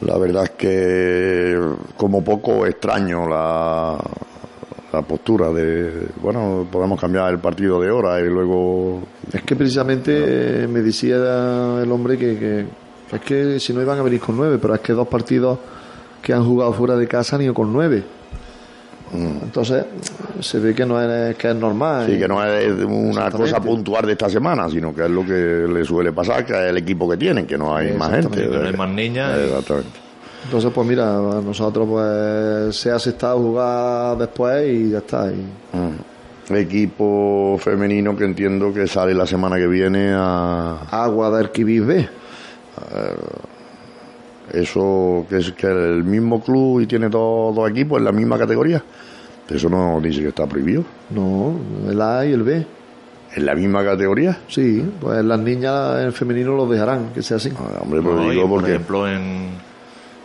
[0.00, 1.60] La verdad es que
[1.96, 3.98] como poco extraño la,
[4.98, 9.02] esa postura de, bueno, podemos cambiar el partido de hora y luego...
[9.32, 11.16] Es que precisamente me decía
[11.82, 12.66] el hombre que, que-
[13.10, 15.58] que es que si no iban a venir con nueve, pero es que dos partidos
[16.22, 18.02] que han jugado fuera de casa han ido con nueve.
[19.12, 19.84] Entonces
[20.40, 22.06] se ve que no es, que es normal.
[22.10, 25.66] Sí, que no es una cosa puntual de esta semana, sino que es lo que
[25.72, 28.26] le suele pasar, que es el equipo que tienen, que no hay más gente.
[28.42, 28.56] Exactamente.
[28.56, 29.90] Que no hay más niñas Exactamente.
[30.44, 35.30] Entonces, pues mira, a nosotros pues se ha aceptado jugar después y ya está.
[35.30, 36.54] y- Mm.
[36.56, 42.08] Equipo femenino que entiendo que sale la semana que viene a Agua de Arquibis B.
[44.52, 48.38] eso que es que el mismo club y tiene dos, dos equipos en la misma
[48.38, 48.82] categoría.
[49.48, 50.84] Eso no dice que está prohibido.
[51.10, 51.54] No,
[51.90, 52.66] el A y el B.
[53.36, 54.38] En la misma categoría.
[54.48, 57.50] Sí, pues las niñas en femenino los dejarán, que sea así.
[57.58, 59.48] Ah, hombre, pues No, y, digo por porque ejemplo, en,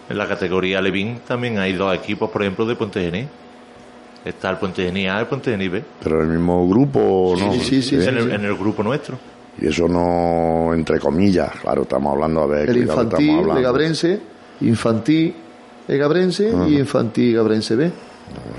[0.10, 3.28] en la categoría Levín también hay dos equipos, por ejemplo, de Puente Genil.
[4.26, 5.84] Está el Puente Genil A y el Puente Genil B.
[6.04, 7.54] pero en el mismo grupo no.
[7.54, 9.18] Sí, sí, sí, en, el, en el grupo nuestro.
[9.62, 12.70] Y eso no, entre comillas, claro, estamos hablando a ver.
[12.70, 13.62] El infantil de.
[13.62, 14.20] Gabrense,
[14.62, 15.34] infantil
[15.88, 17.92] de Gabrense y infantil Gabrense B.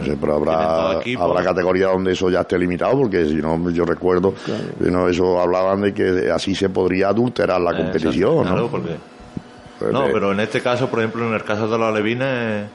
[0.00, 3.84] No sé, pero habrá, habrá categorías donde eso ya esté limitado, porque si no, yo
[3.84, 4.34] recuerdo,
[4.82, 8.68] si no, eso hablaban de que así se podría adulterar la Eh, competición, claro, ¿no?
[8.68, 8.96] porque-
[9.80, 12.66] Pues, no, eh, pero en este caso, por ejemplo, en el caso de los Levines,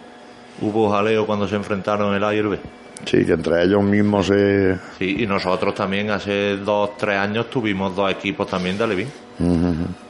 [0.62, 2.60] hubo jaleo cuando se enfrentaron el A y el B.
[3.06, 4.76] Sí, que entre ellos mismos se...
[4.98, 9.08] Sí, y nosotros también hace dos, tres años tuvimos dos equipos también de Alevín.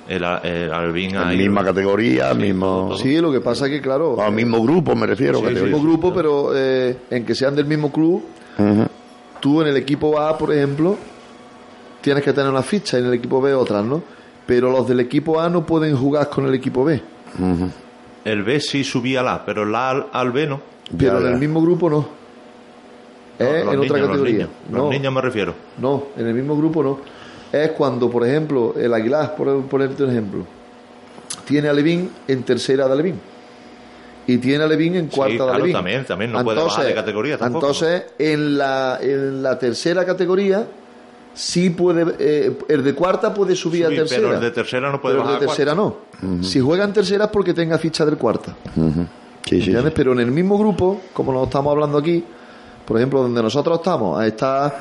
[0.07, 1.37] El, A- el En ahí.
[1.37, 2.87] misma categoría, mismo...
[2.89, 2.97] todo.
[2.99, 5.39] Sí, lo que pasa que, claro, Al mismo grupo me refiero.
[5.39, 5.63] el categoría.
[5.75, 8.23] mismo grupo, pero eh, en que sean del mismo club,
[8.57, 8.85] Ujú.
[9.41, 10.95] tú en el equipo A, por ejemplo,
[12.01, 14.03] tienes que tener una ficha y en el equipo B otras, ¿no?
[14.45, 17.01] Pero los del equipo A no pueden jugar con el equipo B.
[18.23, 20.61] El B sí subía al A, pero el A al, al B no.
[20.97, 22.07] Pero Ya, en el mismo grupo no.
[23.39, 24.33] No, Es los en otra niños, los categoría.
[24.33, 24.49] niños.
[24.71, 25.53] Los no, niños me refiero.
[25.79, 26.99] no, en el mismo grupo no.
[27.51, 30.45] Es cuando, por ejemplo, el Aguilar, por ponerte un ejemplo,
[31.45, 33.19] tiene a Levín en tercera de Alevín.
[34.27, 35.73] Y tiene a Levín en cuarta de claro, Alevín.
[35.73, 37.67] también, también no puede bajar de categoría tampoco.
[37.67, 40.65] Entonces, en la, en la tercera categoría,
[41.35, 44.21] sí puede, eh, el de cuarta puede subir, Subir, a tercera.
[44.21, 45.97] pero el de tercera no puede pero el bajar a tercera no.
[46.41, 48.55] Si juega en tercera es porque tenga ficha del cuarta.
[48.75, 49.05] Ujú.
[49.43, 49.85] Sí, sí, ¿Entiendes?
[49.85, 49.93] sí.
[49.95, 52.23] Pero en el mismo grupo, como lo estamos hablando aquí,
[52.85, 54.75] por ejemplo, donde nosotros estamos, ahí está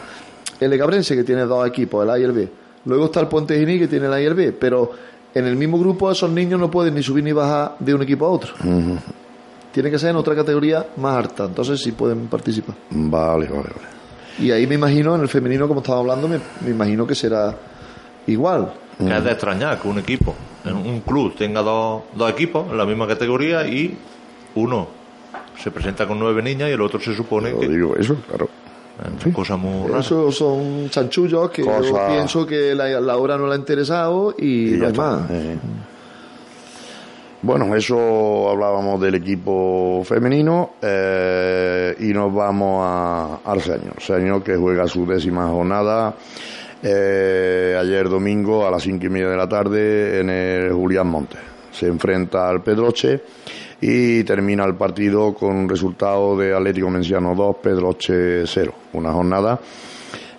[0.61, 2.49] el Egabrense, que tiene dos equipos, el A y el B.
[2.87, 4.53] Luego está el Puente Giní, que tiene el A y el B.
[4.53, 4.91] Pero
[5.35, 8.27] en el mismo grupo esos niños no pueden ni subir ni bajar de un equipo
[8.27, 8.55] a otro.
[9.73, 11.45] Tiene que ser en otra categoría más alta.
[11.47, 12.77] Entonces sí pueden participar.
[12.91, 13.94] Vale, vale, vale.
[14.39, 17.55] Y ahí me imagino, en el femenino, como estaba hablando, me, me imagino que será
[18.27, 18.73] igual.
[18.99, 22.77] Que es de extrañar que un equipo, en un club, tenga dos, dos equipos en
[22.79, 23.97] la misma categoría y
[24.57, 24.89] uno
[25.63, 28.49] se presenta con nueve niñas y el otro se supone Yo que digo eso, claro.
[29.25, 30.01] una cosa muy rara.
[30.01, 34.35] Eso son chanchullos que yo Cosa- pienso que la, la obra no le ha interesado
[34.39, 35.31] y, Y no hay más.
[35.31, 35.57] Eh.
[37.45, 44.01] Bueno, eso hablábamos del equipo femenino eh, y nos vamos a, al señor.
[44.01, 46.15] Señor que juega su décima jornada
[46.83, 51.39] eh, ayer domingo a las cinco y media de la tarde en el Julián Montes.
[51.71, 53.21] Se enfrenta al Pedroche
[53.79, 58.75] y termina el partido con un resultado de Atlético Menciano 2, Pedroche 0.
[58.95, 59.61] Una jornada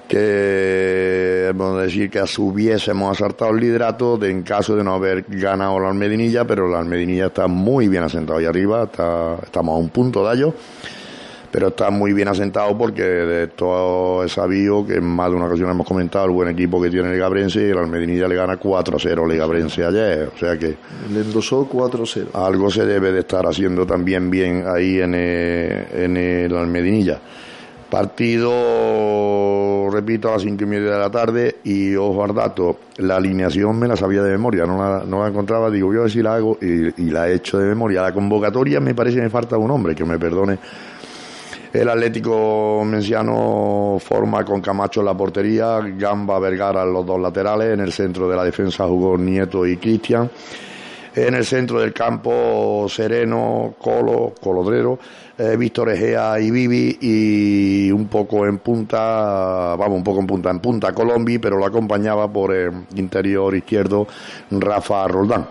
[0.07, 5.25] que vamos a decir que hubiésemos asaltado el liderato de, en caso de no haber
[5.27, 9.77] ganado la Almedinilla, pero la Almedinilla está muy bien asentado ahí arriba, está, estamos a
[9.77, 10.53] un punto de ello,
[11.51, 15.45] pero está muy bien asentado porque de esto he sabido que en más de una
[15.45, 18.59] ocasión hemos comentado el buen equipo que tiene el Gabrense y la Almedinilla le gana
[18.59, 20.75] 4-0 al Gabrense ayer, o sea que
[21.11, 22.27] Le endosó 4-0.
[22.33, 27.19] algo se debe de estar haciendo también bien ahí en el, en el Almedinilla.
[27.89, 28.51] Partido,
[29.91, 33.77] repito, a las cinco y media de la tarde y ojo al dato, la alineación
[33.77, 36.57] me la sabía de memoria, no la, encontraba, digo, voy a ver si la hago
[36.61, 38.01] y, y la he hecho de memoria.
[38.01, 40.57] La convocatoria me parece que me falta un hombre, que me perdone.
[41.75, 47.73] El Atlético Menciano forma con Camacho en la portería, Gamba Vergara en los dos laterales,
[47.73, 50.31] en el centro de la defensa jugó Nieto y Cristian.
[51.13, 54.97] En el centro del campo, Sereno, Colo, Colodrero,
[55.37, 60.49] eh, Víctor Egea y Vivi y un poco en punta, vamos, un poco en punta,
[60.49, 64.07] en punta Colombi, pero lo acompañaba por el interior izquierdo
[64.51, 65.47] Rafa Roldán.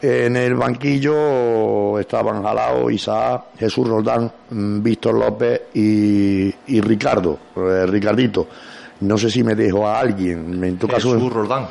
[0.00, 7.86] En el banquillo estaban Jalao, Isaac, Jesús Roldán, mm, Víctor López y, y Ricardo, eh,
[7.86, 8.48] Ricardito.
[9.00, 11.68] No sé si me dejo a alguien, en tu caso Jesús Roldán.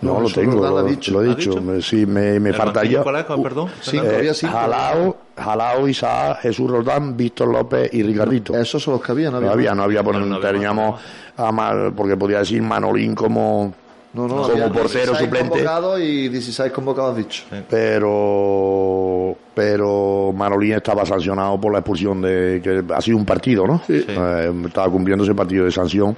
[0.00, 1.12] No, No, lo tengo, lo dicho.
[1.12, 1.50] lo he ¿Ha dicho.
[1.50, 1.62] dicho?
[1.62, 3.02] Me- Sí, me, me ¿El faltaría.
[3.02, 3.68] ¿Cuál, perdón?
[3.80, 4.34] Sí, había Eh.
[4.34, 8.54] Jalao, Jalao, Isaac, Jesús Roldán, Víctor López y Ricardito.
[8.56, 11.00] Esos son los que había, no No había, no había, por- No, no había teníamos
[11.36, 13.74] a Mar- porque podía decir Manolín como,
[14.14, 17.42] No, no, como había portero 16 suplente, convocados y 16 convocados dicho.
[17.68, 23.82] pero pero Manolín estaba sancionado por la expulsión de que ha sido un partido, ¿no?
[23.88, 26.16] Eh, estaba cumpliendo ese partido de sanción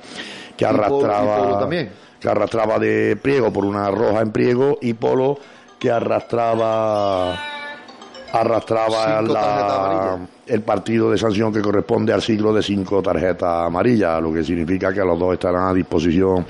[0.56, 1.90] que Polo- arrastraba y Polo también.
[2.20, 5.38] Que arrastraba de Priego por una roja en Priego y Polo
[5.78, 7.38] que arrastraba
[8.32, 14.32] arrastraba la- el partido de sanción que corresponde al ciclo de cinco tarjetas amarillas, lo
[14.32, 16.44] que significa que los dos estarán a disposición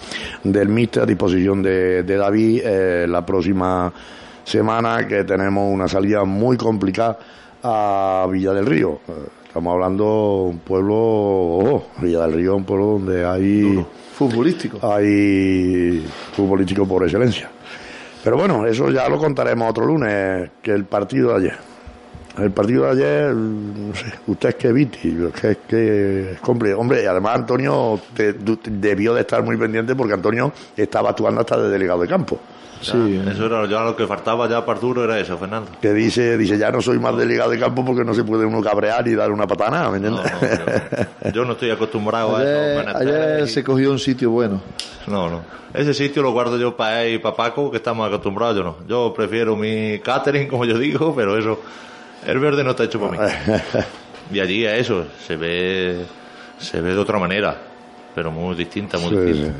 [0.44, 3.92] del míster, a disposición de, de David eh, la próxima
[4.44, 7.18] semana que tenemos una salida muy complicada
[7.62, 9.00] a Villa del Río.
[9.08, 9.12] Eh,
[9.46, 13.84] Estamos hablando de un pueblo, ojo, Villa del Río un pueblo donde hay
[14.20, 14.78] Futbolístico.
[14.86, 16.06] hay
[16.36, 17.50] futbolístico por excelencia.
[18.22, 21.58] Pero bueno, eso ya lo contaremos otro lunes, que el partido de ayer.
[22.38, 26.38] El partido de ayer, no sé, usted es que Viti, que es que es.
[26.76, 31.58] Hombre, además Antonio te- du- debió de estar muy pendiente porque Antonio estaba actuando hasta
[31.60, 32.38] de delegado de campo.
[32.82, 35.70] Ya, Eso era ya lo que faltaba ya para Arturo, era eso, Fernando.
[35.82, 38.62] Que dice, dice, ya no soy más delegado de campo porque no se puede uno
[38.62, 40.32] cabrear y dar una patada, ¿me No, entiendes?
[41.22, 42.78] no, yo, yo no estoy acostumbrado a Ayer, eso.
[42.86, 44.60] menesteres ayer se cogió un sitio bueno.
[45.06, 45.42] No, no.
[45.74, 48.76] Ese sitio lo guardo yo para él y para Paco, que estamos acostumbrados, yo no.
[48.88, 51.60] Yo prefiero mi catering, como yo digo, pero eso,
[52.26, 53.18] el verde no está hecho para mí.
[54.32, 56.04] Y allí a eso, se ve,
[56.58, 57.56] se ve de otra manera,
[58.14, 59.58] pero muy distinta, muy Sí, distinta.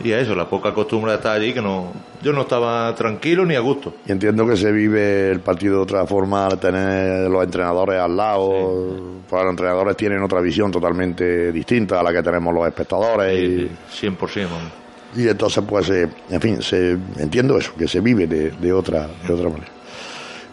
[0.00, 1.92] Y a eso, la poca costumbre de estar allí, que no,
[2.22, 3.94] yo no estaba tranquilo ni a gusto.
[4.06, 8.16] Y entiendo que se vive el partido de otra forma al tener los entrenadores al
[8.16, 9.18] lado.
[9.28, 13.36] Pues los entrenadores tienen otra visión totalmente distinta a la que tenemos los espectadores.
[13.36, 14.44] Sí, sí, 100%.
[14.44, 14.72] vamos.
[15.16, 18.72] Y, y entonces, pues, eh, en fin, se, entiendo eso, que se vive de, de
[18.72, 19.72] otra, de otra manera.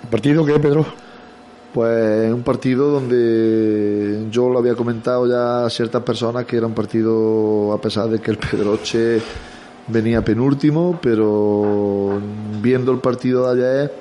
[0.04, 1.05] ¿El partido qué, Pedro?
[1.76, 6.74] Pues un partido donde yo lo había comentado ya a ciertas personas que era un
[6.74, 9.22] partido, a pesar de que el Pedroche
[9.86, 12.18] venía penúltimo, pero
[12.62, 13.94] viendo el partido de ayer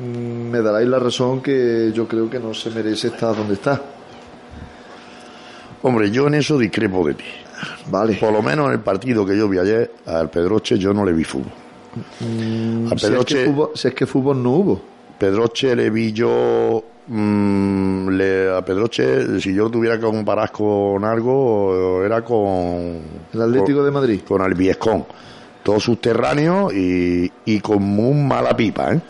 [0.00, 3.82] mm, me daréis la razón que yo creo que no se merece estar donde está.
[5.82, 7.24] Hombre, yo en eso discrepo de ti.
[7.90, 8.14] Vale.
[8.14, 11.12] Por lo menos en el partido que yo vi ayer, al Pedroche yo no le
[11.12, 11.52] vi fútbol.
[12.22, 14.97] Al Si es, que Pedroche, fútbol, si es que fútbol no hubo.
[15.18, 16.82] Pedroche le vi yo.
[17.10, 23.00] mm, le- a Pedroche, si yo lo tuviera que comparar con algo, era con.
[23.32, 24.20] El Atlético con- de Madrid.
[24.28, 25.04] Con el Viescón.
[25.62, 29.00] Todo subterráneo y, y con muy mala pipa, ¿eh?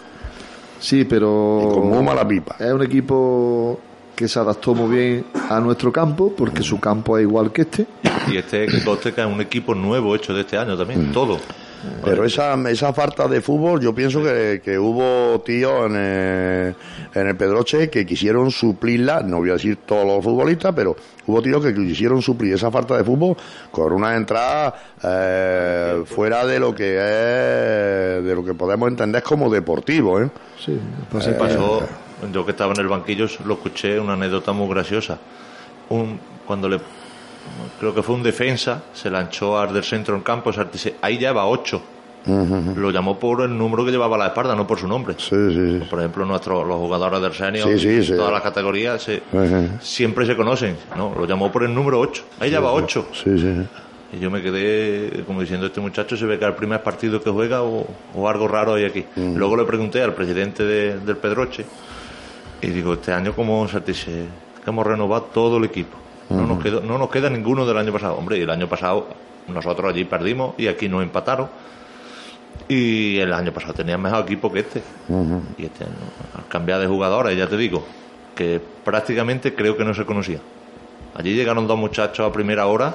[0.80, 2.56] Sí, pero Y con muy mala pipa.
[2.58, 3.78] es un equipo
[4.14, 7.86] que se adaptó muy bien a nuestro campo, porque su campo es igual que este.
[8.30, 10.78] Y este que es un equipo nuevo hecho de este año Mm.
[10.78, 11.38] también, todo.
[12.04, 16.74] Pero esa, esa falta de fútbol, yo pienso que, que hubo tíos en el,
[17.14, 21.42] en el Pedroche que quisieron suplirla, no voy a decir todos los futbolistas, pero hubo
[21.42, 23.36] tíos que quisieron suplir esa falta de fútbol
[23.70, 29.50] con una entrada eh, fuera de lo que es, de lo que podemos entender como
[29.50, 30.30] deportivo, ¿eh?
[30.64, 30.78] Sí,
[31.20, 31.82] Se pasó,
[32.32, 35.18] yo que estaba en el banquillo lo escuché, una anécdota muy graciosa.
[35.90, 36.80] Un, cuando le,
[37.78, 40.50] creo que fue un defensa, se lanzó al del centro en campo,
[41.02, 41.80] ahí lleva ocho.
[42.76, 45.14] Lo llamó por el número que llevaba a la espalda, no por su nombre.
[45.16, 45.86] Sí, sí, sí.
[45.88, 47.68] Por ejemplo, nuestros los jugadores del senior,
[48.16, 49.22] todas las categorías, se-
[49.80, 50.76] siempre se conocen.
[50.96, 52.24] No, lo llamó por el número 8.
[52.40, 53.06] Ahí lleva 8.
[53.12, 53.54] Sí, sí.
[54.12, 57.30] Y yo me quedé como diciendo, este muchacho se ve que el primer partido que
[57.30, 59.04] juega o, o algo raro hay aquí.
[59.16, 61.64] Luego le pregunté al presidente de- del Pedroche
[62.60, 64.24] y digo, este año como se dice
[64.64, 65.96] que hemos renovado todo el equipo.
[66.30, 68.14] No, nos quedó, no nos queda ninguno del año pasado.
[68.16, 69.06] Hombre, y el año pasado
[69.48, 71.48] nosotros allí perdimos y aquí nos empataron.
[72.68, 74.82] Y el año pasado tenían mejor equipo que este.
[75.56, 77.84] Y este al cambiar de jugadores, ya te digo,
[78.34, 80.38] que prácticamente creo que no se conocía.
[81.14, 82.94] Allí llegaron dos muchachos a primera hora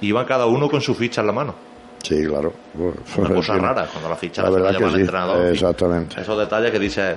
[0.00, 1.54] y iban cada uno con su ficha en la mano.
[2.02, 2.52] Sí, claro.
[3.16, 5.46] Una cosa rara, cuando la ficha La la, verdad lleva que sí, entrenador.
[5.46, 6.20] exactamente.
[6.20, 7.16] Esos detalles que dice,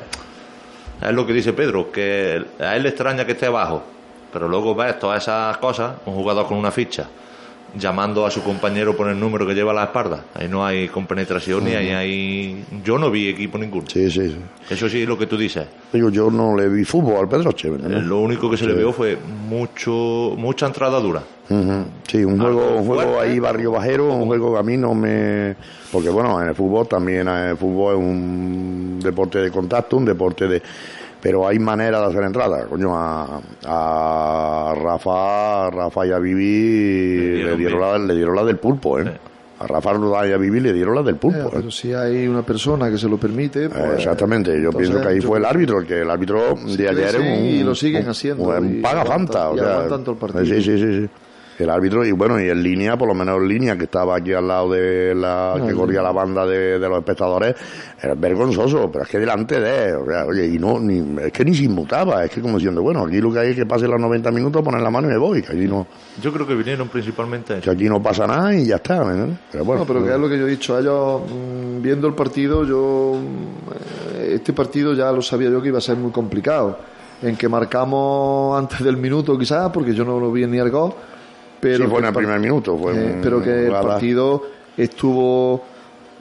[1.01, 3.83] es lo que dice Pedro, que a él le extraña que esté abajo,
[4.31, 7.07] pero luego ves todas esas cosas, un jugador con una ficha,
[7.77, 10.23] llamando a su compañero por el número que lleva a la espalda.
[10.35, 12.65] Ahí no hay compenetración ni ahí hay...
[12.83, 13.85] Yo no vi equipo ninguno.
[13.87, 14.37] Sí, sí, sí.
[14.69, 15.65] Eso sí es lo que tú dices.
[15.91, 17.69] Digo, yo no le vi fútbol al Pedroche.
[17.69, 18.07] ¿me Eh, entiendes?
[18.07, 19.17] Lo único que se le vio fue
[19.49, 21.21] mucho mucha entrada dura.
[22.07, 23.31] Sí, un juego, Algo un juego fuerte.
[23.31, 25.55] ahí barrio bajero, un juego que a mí no me...
[25.91, 30.05] Porque bueno, en el fútbol también, eh, el fútbol es un deporte de contacto, un
[30.05, 30.61] deporte de...
[31.21, 37.57] Pero hay manera de hacer entrada, coño, a, a Rafa, Rafa y a Vivi le
[37.57, 39.11] dieron la, le dieron la del pulpo, ¿eh?
[39.59, 39.91] A Rafa
[40.27, 41.39] y a Vivi le dieron la del pulpo.
[41.39, 41.49] Eh, ¿eh?
[41.51, 43.65] pero si hay una persona que se lo permite.
[43.65, 46.55] Eh, pues, Exactamente, yo entonces, pienso que ahí yo fue el árbitro, que el árbitro
[46.67, 47.25] Sí, de ayer un.
[47.45, 49.97] y lo siguen un- haciendo, Un y paga fanta, aguantan- o y sea.
[50.11, 50.45] el partido.
[50.45, 51.09] Sí, sí, sí, sí.
[51.59, 54.31] El árbitro, y bueno, y en línea, por lo menos en línea, que estaba aquí
[54.33, 55.55] al lado de la.
[55.55, 56.03] que Ah, corría sí.
[56.05, 57.55] la banda de, de los espectadores,
[57.99, 59.95] era vergonzoso, pero es que delante de.
[59.95, 62.83] O sea, oye, y no, ni, es que ni se inmutaba, es que como diciendo,
[62.83, 65.11] bueno, aquí lo que hay es que pase los 90 minutos, poner la mano y
[65.13, 65.87] me voy, que aquí no,
[66.21, 67.71] Yo creo que vinieron principalmente a que eso.
[67.71, 69.39] aquí no pasa nada y ya está, ¿me entiendes?
[69.51, 70.77] Pero bueno, no, pero que es lo que yo he dicho.
[70.77, 73.15] Ellos, mm, viendo el partido, yo.
[73.19, 76.77] mm, Este partido ya lo sabía yo que iba a ser muy complicado.
[77.23, 80.93] En que marcamos antes del minuto, quizás, porque yo no lo vi ni el gol.
[81.59, 82.77] Pero sí, fue en el primer minuto.
[82.77, 84.43] Fue eh, un- pero que el partido
[84.77, 85.63] estuvo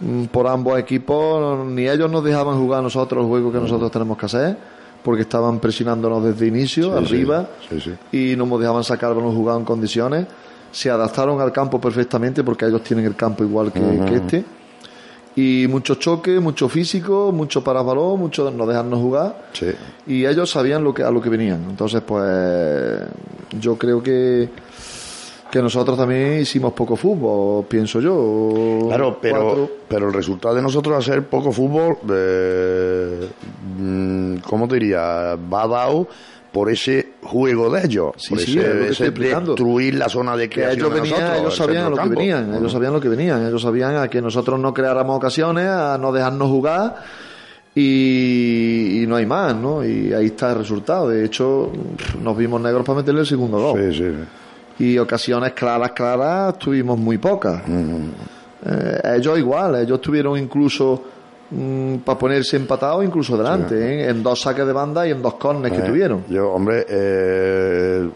[0.00, 3.90] mm, por ambos equipos, ni ellos nos dejaban jugar a nosotros el juego que nosotros
[3.90, 4.56] tenemos que hacer,
[5.02, 9.16] porque estaban presionándonos desde inicio, Sí, arriba, sí, sí, y no nos dejaban sacar el
[9.16, 10.26] balón jugado en condiciones.
[10.72, 13.80] Se adaptaron al campo perfectamente porque ellos tienen el campo igual que,
[14.14, 14.44] este.
[15.38, 19.66] Y mucho choque, mucho físico, mucho para balón, mucho no dejarnos jugar Sí.
[20.06, 23.02] y ellos sabían lo que a lo que venían entonces pues
[23.60, 24.48] yo creo que
[25.56, 29.70] que nosotros también hicimos poco fútbol pienso yo Claro, pero, Cuatro.
[29.88, 33.28] pero el resultado de nosotros hacer poco fútbol, eh,
[33.78, 35.36] mm, ¿cómo te diría?
[35.36, 36.06] Va dado
[36.52, 40.48] por ese juego de ellos, Sí, por sí, ese, es ese destruir la zona de
[40.48, 43.00] que creación ellos venían, nosotros, ellos el sabían a lo que venían, ellos sabían lo
[43.00, 46.96] que venían, ellos sabían a que nosotros no creáramos ocasiones, a no dejarnos jugar
[47.74, 49.84] y, y no hay más, ¿no?
[49.84, 51.08] Y ahí está el resultado.
[51.10, 51.70] De hecho,
[52.22, 53.92] nos vimos negros para meterle el segundo gol.
[53.92, 54.10] Sí, sí.
[54.78, 57.62] Y ocasiones claras, claras, tuvimos muy pocas.
[57.68, 61.02] Eh, ellos igual, ellos tuvieron incluso
[62.04, 64.10] para ponerse empatados, incluso delante, ¿eh?
[64.10, 66.24] en dos saques de banda y en dos corners que Eh, tuvieron.
[66.28, 68.08] Yo, hombre, eh,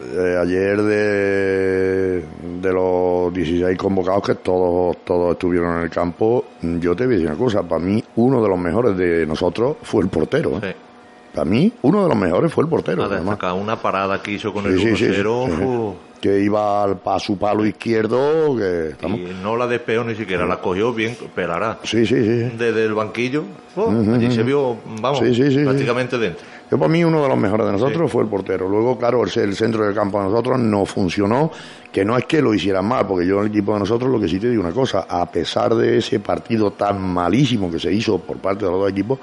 [0.00, 2.24] eh, ayer de,
[2.60, 7.18] de los 16 convocados, que todos, todos estuvieron en el campo, yo te voy a
[7.18, 10.58] decir una cosa, para mí uno de los mejores de nosotros fue el portero.
[10.58, 10.60] ¿eh?
[10.62, 10.91] Sí.
[11.34, 13.02] Para mí uno de los mejores fue el portero.
[13.02, 13.24] A además.
[13.36, 15.46] destacar una parada que hizo con Sí, el sí, 1-0.
[15.46, 15.62] sí, sí.
[15.62, 20.14] fu- Que iba al, a su palo izquierdo, que estamos- Y no la despeó ni
[20.14, 21.78] siquiera, la cogió bien, pelará.
[21.82, 22.56] Sí, sí, sí.
[22.56, 23.42] Desde el banquillo,
[23.74, 26.44] Ujú, allí se vio, vamos, prácticamente dentro.
[26.70, 28.68] Yo para mí uno de los mejores de nosotros fue el portero.
[28.68, 31.50] Luego, claro, el, el centro del campo de nosotros no funcionó,
[31.90, 34.20] que no es que lo hicieran mal, porque yo en el equipo de nosotros lo
[34.20, 37.92] que sí te digo una cosa, a pesar de ese partido tan malísimo que se
[37.92, 39.18] hizo por parte de los dos equipos,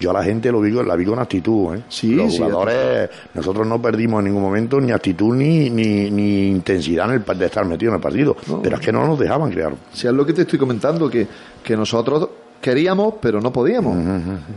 [0.00, 1.74] yo a la gente lo con- la vi con actitud.
[1.76, 1.82] ¿eh?
[1.88, 6.48] Sí, los sí, jugadores, nosotros no perdimos en ningún momento ni actitud ni, ni, ni
[6.48, 9.50] intensidad en el, de estar metido en el partido, pero es que no nos dejaban
[9.50, 9.72] crear.
[9.92, 11.26] Si es lo que te estoy comentando, que,
[11.62, 12.28] que nosotros
[12.60, 13.96] queríamos, pero no podíamos.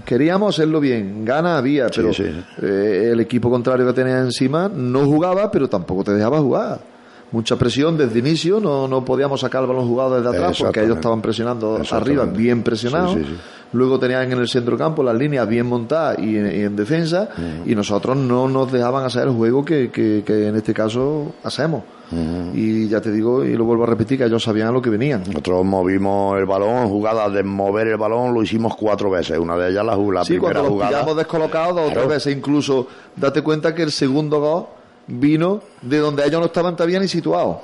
[0.06, 2.24] Queríamos hacerlo bien, gana había, pero sí.
[2.62, 6.80] eh, el equipo contrario que tenía encima no jugaba, pero tampoco te dejaba jugar.
[7.32, 10.98] Mucha presión desde inicio, no, no podíamos sacar el balón jugado desde atrás porque ellos
[10.98, 13.14] estaban presionando arriba, bien presionados.
[13.14, 13.26] Sí.
[13.74, 17.30] Luego tenían en el centro campo las líneas bien montadas y en, y en defensa,
[17.66, 21.84] y nosotros no nos dejaban hacer el juego que, que- que en este caso hacemos.
[22.54, 24.90] Y ya te digo, y lo vuelvo a repetir, que ellos sabían a lo que
[24.90, 25.24] venían.
[25.28, 29.40] Nosotros movimos el balón, jugadas de mover el balón, lo hicimos cuatro veces.
[29.40, 30.90] Una de ellas la, la Sí, primera cuando los jugada.
[30.92, 34.66] pillamos descolocados dos o tres veces, incluso date cuenta que el segundo gol
[35.08, 37.58] vino de donde ellos no estaban todavía ni situados.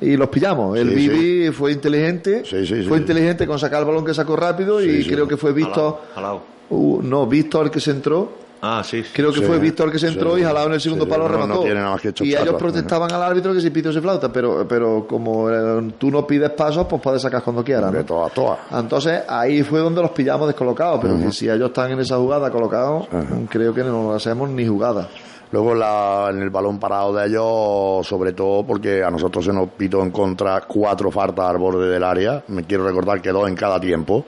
[0.00, 0.76] Y los pillamos.
[0.78, 3.02] El Sí, Bibi fue inteligente, Sí, sí, sí, fue sí.
[3.02, 5.10] inteligente con sacar el balón que sacó rápido y Sí, sí.
[5.10, 6.42] creo que fue Víctor, Jalao.
[6.70, 8.44] uh, no, Víctor el que se entró.
[8.66, 9.04] Ah, sí.
[9.12, 11.04] Creo que Sí, fue Víctor el que se entró sí, y jalado en el segundo
[11.04, 11.60] sí, palo no- no remató.
[11.60, 14.32] tiene nada más que echar y ellos protestaban al árbitro que si pito se flauta,
[14.32, 17.92] pero, pero como eh, tú no pides pasos, pues puedes sacar cuando quieras.
[17.92, 17.98] ¿no?
[17.98, 18.78] De.
[18.78, 22.50] Entonces ahí fue donde los pillamos descolocados, pero que si ellos están en esa jugada
[22.50, 23.06] colocados,
[23.50, 25.08] creo que no hacemos ni jugada.
[25.54, 29.68] Luego la- en el balón parado de ellos, sobre todo porque a nosotros se nos
[29.68, 32.42] pitó en contra cuatro faltas al borde del área.
[32.48, 34.24] Me quiero recordar que dos en cada tiempo.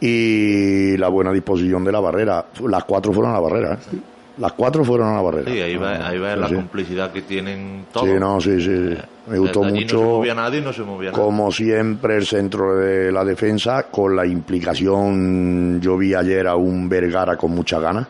[0.00, 2.46] Y la buena disposición de la barrera.
[2.66, 3.74] Las cuatro fueron a la barrera.
[3.74, 3.98] ¿eh?
[4.38, 5.50] Las cuatro fueron a la barrera.
[5.52, 6.54] Sí, ahí va, ahí va Sí, la sí.
[6.54, 8.06] complicidad que tienen todos.
[8.08, 8.96] Sí, no, sí, sí.
[9.26, 9.96] Me gustó Allí mucho.
[9.96, 11.22] No se movía nadie y no se movía nadie.
[11.22, 16.88] Como siempre, el centro de la defensa, con la implicación, yo vi ayer a un
[16.88, 18.06] Vergara con mucha ganas,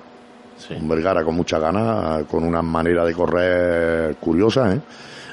[0.70, 4.80] Un Vergara con mucha ganas, con una manera de correr curiosa, ¿eh?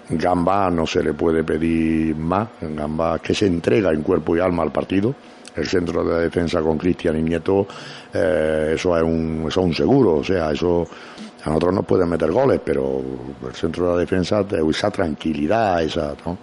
[0.10, 4.64] Gamba no se le puede pedir más, Gamba que se entrega en cuerpo y alma
[4.64, 5.14] al partido.
[5.56, 7.68] El centro de defensa con Cristian y Nieto,
[8.14, 10.88] eh, eso es un, eso es un seguro, o sea, eso
[11.44, 13.02] a nosotros nos pueden meter goles, pero
[13.48, 16.38] el centro de la defensa, esa tranquilidad, esa, ¿no?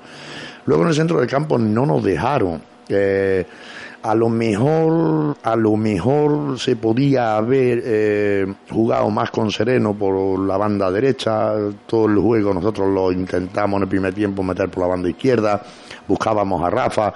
[0.66, 2.61] Luego en el centro del campo no nos dejaron.
[2.89, 3.47] Eh,
[4.05, 10.39] a lo mejor, a lo mejor se podía haber eh, jugado más con Sereno por
[10.41, 11.55] la banda derecha.
[11.87, 15.63] Todo el juego nosotros lo intentamos en el primer tiempo meter por la banda izquierda.
[16.07, 17.15] buscábamos a Rafa.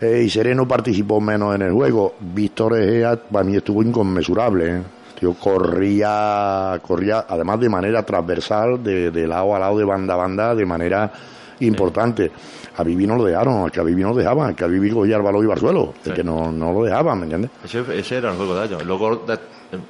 [0.00, 2.14] eh, y Sereno participó menos en el juego.
[2.20, 4.76] Víctor Egea para mí estuvo inconmensurable.
[4.76, 4.82] ¿eh?
[5.18, 10.18] Tío, corría, corría además de manera transversal, de, de lado a lado, de banda a
[10.18, 11.10] banda, de manera
[11.58, 12.30] importante.
[12.76, 14.66] A Vivi no lo dejaron, al que a Vivi no lo dejaban, al que a
[14.66, 14.90] Vivi
[15.22, 16.16] balón y iba al suelo, el Sí.
[16.16, 17.50] que no, no lo dejaban, ¿me entiendes?
[17.64, 18.84] Ese, ese era el juego de ellos.
[18.84, 19.38] Luego, de-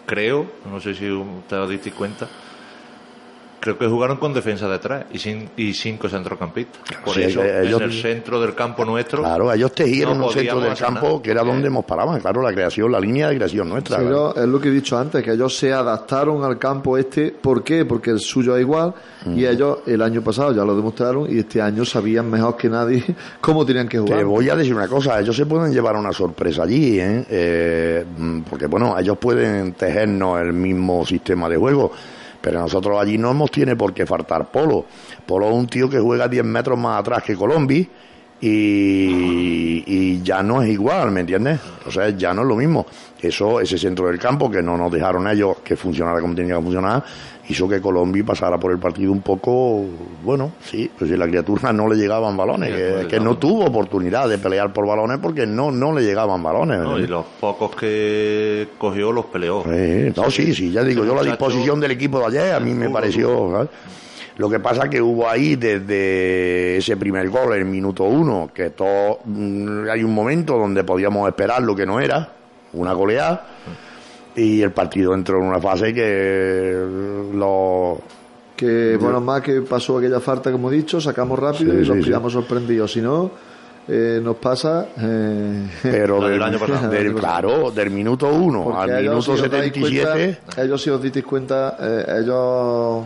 [0.06, 1.08] creo, no sé si
[1.48, 2.26] te os disteis cuenta,
[3.62, 6.82] creo que jugaron con defensa de tres y, sin, y cinco centrocampistas.
[7.04, 9.20] Por Sí, eso, ellos- en el centro del campo nuestro.
[9.22, 11.22] Claro, ellos tejieron no un centro del campo nada.
[11.22, 13.98] que era donde nos paraban, claro, la creación, la línea de creación nuestra.
[13.98, 14.34] Sí, claro.
[14.34, 17.30] yo- es lo que he dicho antes, que ellos se adaptaron al campo este.
[17.30, 17.84] ¿Por qué?
[17.84, 18.92] Porque el suyo es igual
[19.36, 23.04] y ellos el año pasado ya lo demostraron y este año sabían mejor que nadie
[23.40, 24.18] cómo tenían que jugar.
[24.18, 27.24] Te voy a decir una cosa, ellos se pueden llevar una sorpresa allí, ¿eh?
[27.30, 31.92] Eh, mm, porque bueno, ellos pueden tejernos el mismo sistema de juego,
[32.42, 34.84] pero nosotros allí no nos tiene por qué faltar Polo.
[35.24, 37.88] Polo es un tío que juega 10 metros más atrás que Colombi
[38.40, 41.60] y, y ya no es igual, ¿me entiendes?
[41.86, 42.84] O sea, ya no es lo mismo.
[43.20, 46.62] Eso, ese centro del campo que no nos dejaron ellos que funcionara como tenía que
[46.62, 47.04] funcionar,
[47.48, 49.84] hizo que Colombi pasara por el partido un poco,
[50.22, 53.64] bueno, sí, pues si la criatura no le llegaban balones, Sí, que, que no tuvo
[53.66, 56.78] oportunidad de pelear por balones porque no, no le llegaban balones.
[56.78, 57.10] ¿me No, y entiendes?
[57.10, 59.62] los pocos que cogió los peleó.
[59.64, 62.72] Sí, no, sí, sí, ya digo, yo la disposición del equipo de ayer a mí
[62.74, 63.50] me pareció.
[63.52, 63.68] ¿sabes?
[64.38, 69.18] Lo que pasa que hubo ahí desde ese primer gol, el minuto uno, que todo,
[69.26, 72.30] mm, hay un momento donde podíamos esperar lo que no era,
[72.72, 73.46] una goleada,
[74.36, 76.84] y el partido entró en una fase que
[77.34, 77.98] lo...
[78.56, 81.96] Que bueno, más que pasó aquella falta, como he dicho, sacamos rápido Sí, y nos
[81.96, 82.08] sí, sí.
[82.10, 82.92] quedamos sorprendidos.
[82.92, 83.30] Si no,
[83.88, 84.86] eh, nos pasa.
[85.00, 86.88] eh, Pero del del, año pasado.
[86.88, 90.38] del- claro, del minuto uno porque al ellos, minuto si os dais 77...
[90.44, 93.04] cuenta, ellos, si os disteis cuenta, eh, ellos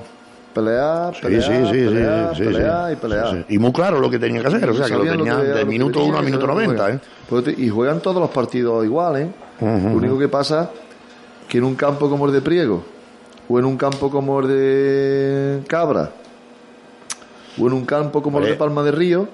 [0.52, 2.92] pelear, pelear, sí, sí, sí, pelear, sí, pelear sí.
[2.92, 3.30] y pelear.
[3.30, 3.54] Sí, sí.
[3.54, 5.42] Y muy claro lo que tenía que hacer, o sea, que lo Sabían tenía que-
[5.42, 6.98] del lo que minuto tenía 1 al y minuto sabían lo que 90, ¿eh?
[7.28, 7.44] juegan.
[7.46, 9.28] Pues Y juegan todos los partidos igual, ¿eh?
[9.60, 10.68] Lo único que pasa
[11.48, 12.84] que en un campo como el de Priego,
[13.48, 16.10] o en un campo como el de Cabra,
[17.58, 18.56] o en un campo como el de Eh.
[18.56, 19.28] Palma de Río,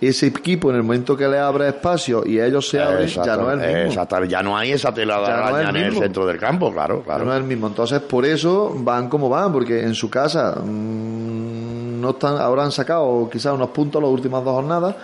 [0.00, 3.50] ese equipo en el momento que le abre espacio y ellos se abren, ya no
[3.52, 3.86] es el mismo.
[3.88, 6.98] Exactamente, ya no hay esa tela de no araña en el centro del campo, claro,
[7.00, 7.24] Ya claro.
[7.24, 7.66] no es el mismo.
[7.66, 11.47] Entonces, por eso van como van, porque en su casa mm,
[12.08, 14.94] no están, han sacado quizás unos puntos las últimas dos jornadas,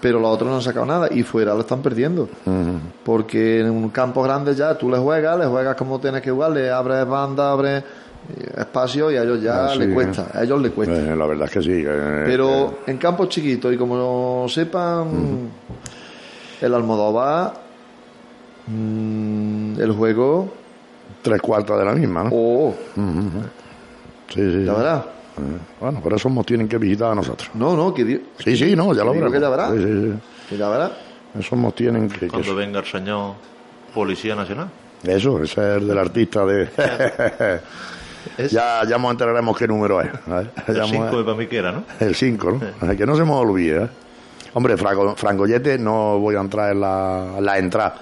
[0.00, 2.28] pero los otros no han sacado nada y fuera lo están perdiendo.
[3.04, 6.50] Porque en un campo grande ya tú le juegas, le juegas como tienes que jugar,
[6.52, 10.42] le abres banda, abres eh, espacio y a ellos ya Ah, sí, le cuesta, a
[10.42, 10.94] ellos le cuesta.
[10.94, 11.82] Eh, la verdad es que sí.
[11.86, 15.48] eh, Pero en campos chiquitos y como sepan,
[16.60, 17.54] el Almodóvar,
[18.66, 20.52] mm, el juego,
[21.22, 22.30] tres cuartas de la misma, ¿no?
[22.32, 22.74] oh,
[24.28, 24.64] Sí, sí.
[24.64, 25.08] ya sí.
[25.40, 27.50] Eh, Bueno, por eso nos tienen que visitar a nosotros.
[27.54, 29.32] No, no, que, di- Sí, sí, no, ya lo veremos.
[29.32, 29.70] que ya verá.
[29.70, 30.12] Sí, sí,
[30.50, 30.90] que ya verás.
[31.32, 31.38] sí.
[31.40, 32.20] Eso nos tienen que...
[32.20, 33.34] que- Cuando venga el señor
[33.94, 34.68] Policía Nacional.
[35.04, 36.68] Eso, ese es el del artista de...
[38.50, 40.08] ya, ya nos enteraremos qué número es.
[40.66, 41.84] El Ya 5 hemos- para mí que era, ¿no?
[41.98, 42.96] El 5, ¿no?
[42.96, 43.88] Que no se me olvide, ¿eh?
[44.52, 47.94] Hombre, Franco, Frangollete, no voy a entrar en la, la entrada.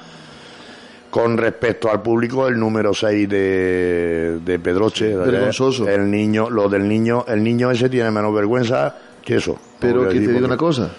[1.10, 5.88] Con respecto al público, el número 6 de, de Pedroche, Vergonzoso.
[5.88, 8.94] el niño, lo del niño, el niño ese tiene menos vergüenza
[9.24, 9.56] que eso.
[9.80, 10.90] Pero que te digo porque- una cosa,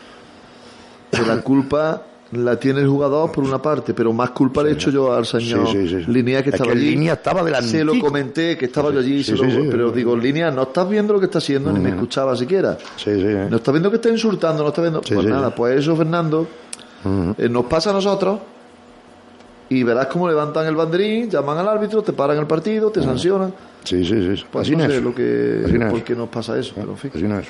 [1.12, 2.02] que la culpa
[2.32, 5.26] la tiene el jugador por una parte, pero más culpa le he hecho yo al
[5.26, 6.12] señor Sí, sí, sí.
[6.12, 6.90] Línea que Es estaba que allí.
[6.92, 7.72] Línea estaba delantico.
[7.72, 11.14] Se lo comenté, que estaba yo allí, se lo- pero digo, Línea, no estás viendo
[11.14, 12.78] lo que está haciendo, ni me escuchaba siquiera.
[12.98, 13.26] Sí, sí.
[13.50, 15.02] No está viendo que está insultando, no está viendo.
[15.02, 16.48] Pues nada, pues eso, Fernando,
[17.38, 18.40] eh, nos pasa a nosotros
[19.70, 23.54] y verás cómo levantan el banderín, llaman al árbitro, te paran el partido, te sancionan.
[23.84, 24.44] Sí, sí, sí.
[24.52, 25.04] Pues Así no no sé es.
[25.04, 25.92] lo que, Así no es.
[25.92, 27.12] por qué nos pasa eso, pero en fin.
[27.14, 27.48] Así no es.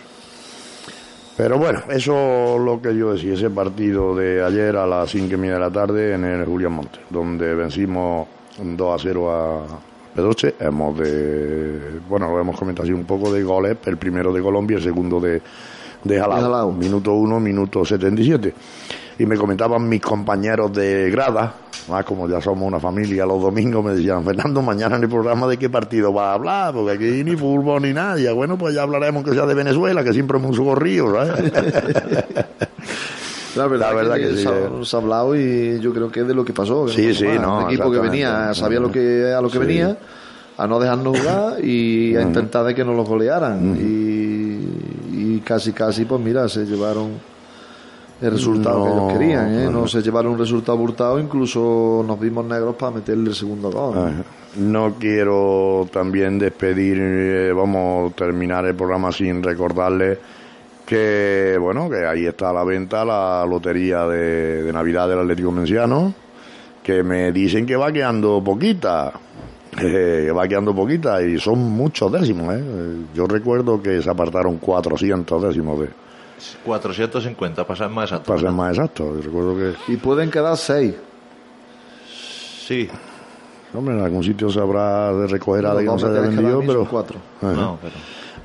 [1.38, 5.36] Pero bueno, eso es lo que yo decía, ese partido de ayer a las cinco
[5.36, 8.28] y media de la tarde en el Julián Monte, donde vencimos
[8.61, 9.65] 2 a 0 a
[10.13, 10.55] Pedroche.
[10.59, 14.78] Hemos de, bueno, lo hemos comentado así un poco de goles, el primero de Colombia,
[14.78, 15.41] el segundo de,
[16.03, 16.41] de Jalao.
[16.41, 16.72] Jalao.
[16.74, 18.53] Minuto 1, minuto 77.
[19.20, 21.53] Y me comentaban mis compañeros de grada,
[21.89, 25.47] más como ya somos una familia los domingos, me decían, Fernando, mañana en el programa
[25.47, 28.19] de qué partido va a hablar, porque aquí ni fútbol ni nada.
[28.19, 31.51] Y ya, bueno, pues ya hablaremos que sea de Venezuela, que siempre hemos ¿sabes?
[33.55, 34.69] La verdad, La verdad que, que sí, se, ha, eh.
[34.83, 36.85] se ha hablado y yo creo que es de lo que pasó.
[36.85, 39.65] que Sí, sí, no, Un equipo que venía, sabía lo que, a lo que Sí.
[39.65, 39.97] venía,
[40.57, 43.75] a no dejarnos jugar y a intentar de que no los golearan.
[43.75, 47.09] y, y casi, casi, pues mira, se llevaron
[48.22, 49.59] el resultado que ellos querían.
[49.59, 49.70] ¿eh?
[49.72, 53.97] no, se llevaron un resultado abultado, incluso nos vimos negros para meterle el segundo gol.
[53.97, 54.24] Ajá.
[54.57, 60.17] No quiero también despedir, eh, vamos a terminar el programa sin recordarle
[60.86, 65.51] que bueno, que ahí está a la venta la lotería de, de Navidad del Atlético
[65.51, 66.15] Menciano,
[66.82, 69.13] que me dicen que va quedando poquita,
[69.78, 72.63] eh, que va quedando poquita y son muchos décimos, ¿eh?
[73.13, 75.89] Yo recuerdo que se apartaron 400 décimos de...
[76.63, 78.27] 450, para ser más exacto.
[78.27, 79.91] Para ser más exacto, yo recuerdo que...
[79.93, 80.95] Y pueden quedar seis.
[82.67, 82.89] Sí.
[83.73, 86.61] Hombre, en algún sitio se habrá de recoger a Los que no se haya vendido,
[86.65, 86.85] pero...
[86.85, 87.19] cuatro.
[87.41, 87.53] Ajá.
[87.53, 87.93] No, pero...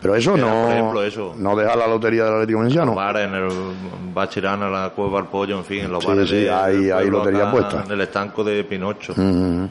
[0.03, 1.35] Pero eso Pero, no, por ejemplo, eso.
[1.39, 2.95] no deja la lotería del Atlético Menciano.
[2.95, 3.49] bares en el
[4.13, 7.09] Bachirana, la Cueva del Pollo, en fin, en los Sí, bares sí, de, hay- hay
[7.09, 7.85] lotería acá, puesta.
[7.87, 9.13] En el estanco de Pinocho.
[9.13, 9.71] Ujú.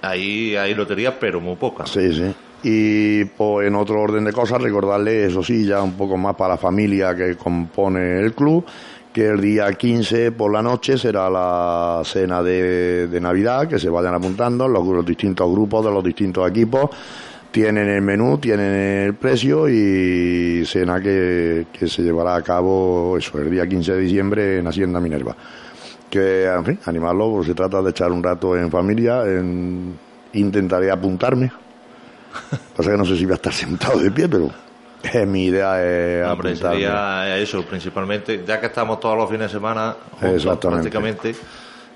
[0.00, 1.90] Ahí hay loterías, pero muy pocas.
[1.90, 2.32] Sí, sí.
[2.66, 6.54] Y pues en otro orden de cosas, recordarle, eso sí, ya un poco más para
[6.54, 8.64] la familia que compone el club,
[9.12, 14.14] que el día 15 por la noche será la cena de, Navidad, que se vayan
[14.14, 16.88] apuntando los, distintos grupos de los distintos equipos.
[17.50, 23.50] Tienen el menú, tienen el precio y cena que, se llevará a cabo eso, el
[23.50, 25.36] día 15 de diciembre en Hacienda Minerva.
[26.08, 29.22] Que, en fin, animarlo, porque se trata de echar un rato en familia.
[29.26, 29.98] en-
[30.32, 31.63] intentaré apuntarme.
[32.76, 34.50] Pasa que no sé si voy a estar sentado de pie, pero
[35.02, 39.58] eh, mi idea es Hombre, sería eso, principalmente, ya que estamos todos los fines de
[39.58, 41.34] semana juntos, prácticamente,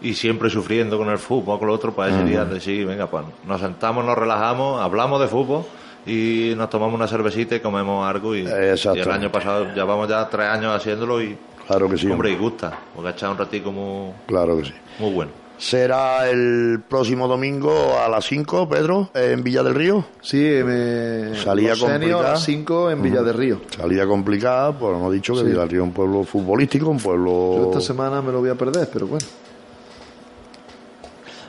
[0.03, 3.61] y siempre sufriendo con el fútbol, con lo otro, pues sería decir, venga, pues nos
[3.61, 5.65] sentamos, nos relajamos, hablamos de fútbol
[6.07, 8.35] y nos tomamos una cervecita y comemos algo.
[8.37, 11.37] Y, y el año pasado, ya vamos ya tres años haciéndolo y,
[11.67, 12.11] Claro que sí.
[12.11, 14.73] hombre, y gusta, porque ha echado un ratico muy, Claro que sí.
[15.01, 15.33] muy bueno.
[15.59, 20.05] Será el próximo domingo a las 5, Pedro, en Villa del Río.
[20.23, 21.35] Sí, me...
[21.35, 22.31] Salía senior a complicada.
[22.31, 23.61] las 5 en Villa de Río.
[23.77, 25.47] Salía complicada, pues hemos dicho que Sí.
[25.47, 27.57] Villa del Río es un pueblo futbolístico, un pueblo...
[27.57, 29.27] Yo esta semana me lo voy a perder, pero bueno.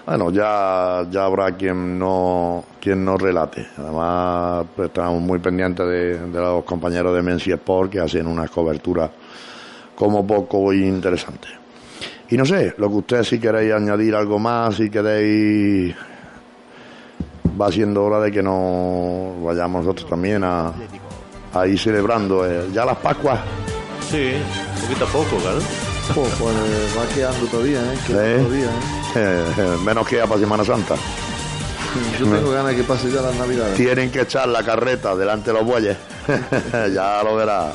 [0.07, 3.67] Bueno, ya, ya habrá quien no, quien no relate.
[3.77, 8.49] Además, pues, estamos muy pendientes de, de los compañeros de Mensi Sport que hacen unas
[8.49, 9.11] coberturas
[9.93, 11.58] como poco interesantes.
[12.31, 15.95] Y no sé, lo que ustedes si queréis añadir algo más, si queréis,
[17.59, 20.71] va siendo hora de que nos vayamos nosotros también a,
[21.53, 23.39] a ir celebrando eh, ya las Pascuas.
[24.11, 24.33] Sí,
[24.81, 25.59] poquito a poco, claro.
[26.13, 26.55] Jo, pues
[26.97, 27.97] va quedando todavía, ¿eh?
[28.07, 28.37] Queda ¿Eh?
[28.37, 28.69] todavía,
[29.15, 29.77] ¿eh?
[29.85, 30.95] menos que para Semana Santa.
[32.19, 33.75] Yo tengo ganas de que pase ya las navidades.
[33.75, 35.97] Tienen que echar la carreta delante de los bueyes.
[36.93, 37.73] ya lo verás.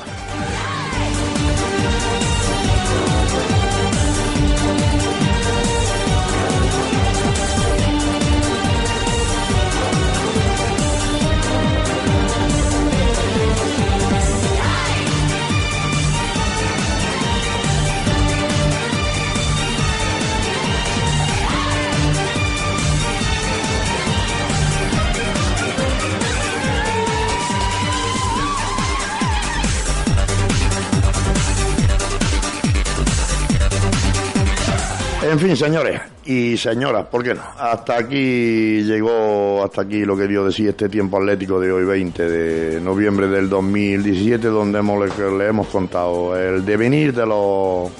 [35.24, 37.40] En fin, señores y señoras, ¿por qué no?
[37.58, 42.28] Hasta aquí llegó, hasta aquí lo que dio decir este tiempo atlético de hoy 20
[42.28, 47.90] de noviembre del 2017, donde hemos, le, le hemos contado el devenir de los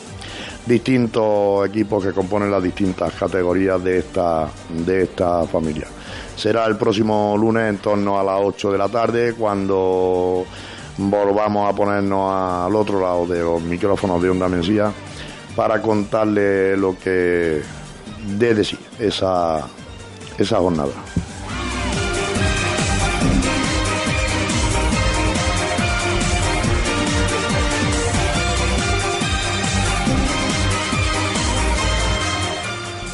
[0.66, 5.86] distintos equipos que componen las distintas categorías de esta, de esta familia.
[6.36, 10.44] Será el próximo lunes en torno a las 8 de la tarde cuando
[10.98, 14.92] volvamos a ponernos al otro lado de los micrófonos de Onda Mencía
[15.56, 17.62] para contarle lo que
[18.26, 19.66] de decir esa,
[20.38, 20.92] esa jornada.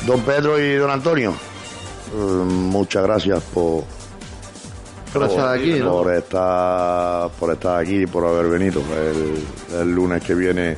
[0.06, 3.84] Don Pedro y don Antonio, eh, muchas gracias por,
[5.12, 5.92] Por estar aquí, ¿no?
[5.92, 8.82] por estar por estar aquí y por haber venido.
[8.92, 10.76] El, el lunes que viene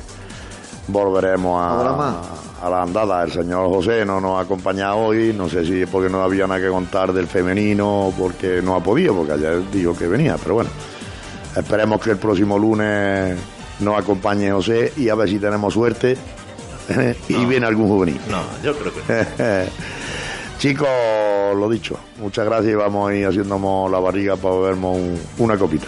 [0.87, 2.21] volveremos a,
[2.61, 3.23] a la andada.
[3.23, 6.45] El señor José no nos ha acompañado hoy, no sé si es porque no había
[6.47, 10.35] nada que contar del femenino o porque no ha podido, porque ayer dijo que venía,
[10.41, 10.69] pero bueno,
[11.55, 13.37] esperemos que el próximo lunes
[13.79, 16.17] nos acompañe José y a ver si tenemos suerte
[17.29, 18.19] y viene algún juvenil.
[18.29, 19.65] No, yo creo que
[20.59, 20.87] Chicos,
[21.57, 25.57] lo dicho, muchas gracias y vamos a ir haciéndonos la barriga para bebernos un- una
[25.57, 25.87] copita.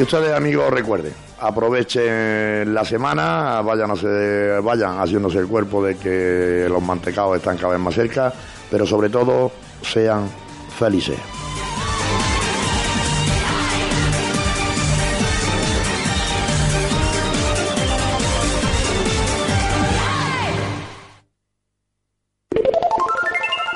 [0.00, 5.84] Y ustedes, amigos, recuerden, aprovechen la semana, vayan, a eh, ser, vayan haciéndose el cuerpo
[5.84, 8.32] de que los mantecados están cada vez más cerca,
[8.70, 10.26] pero sobre todo, sean
[10.78, 11.18] felices.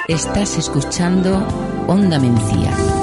[0.09, 1.47] Estás escuchando
[1.87, 2.94] Onda Mencía.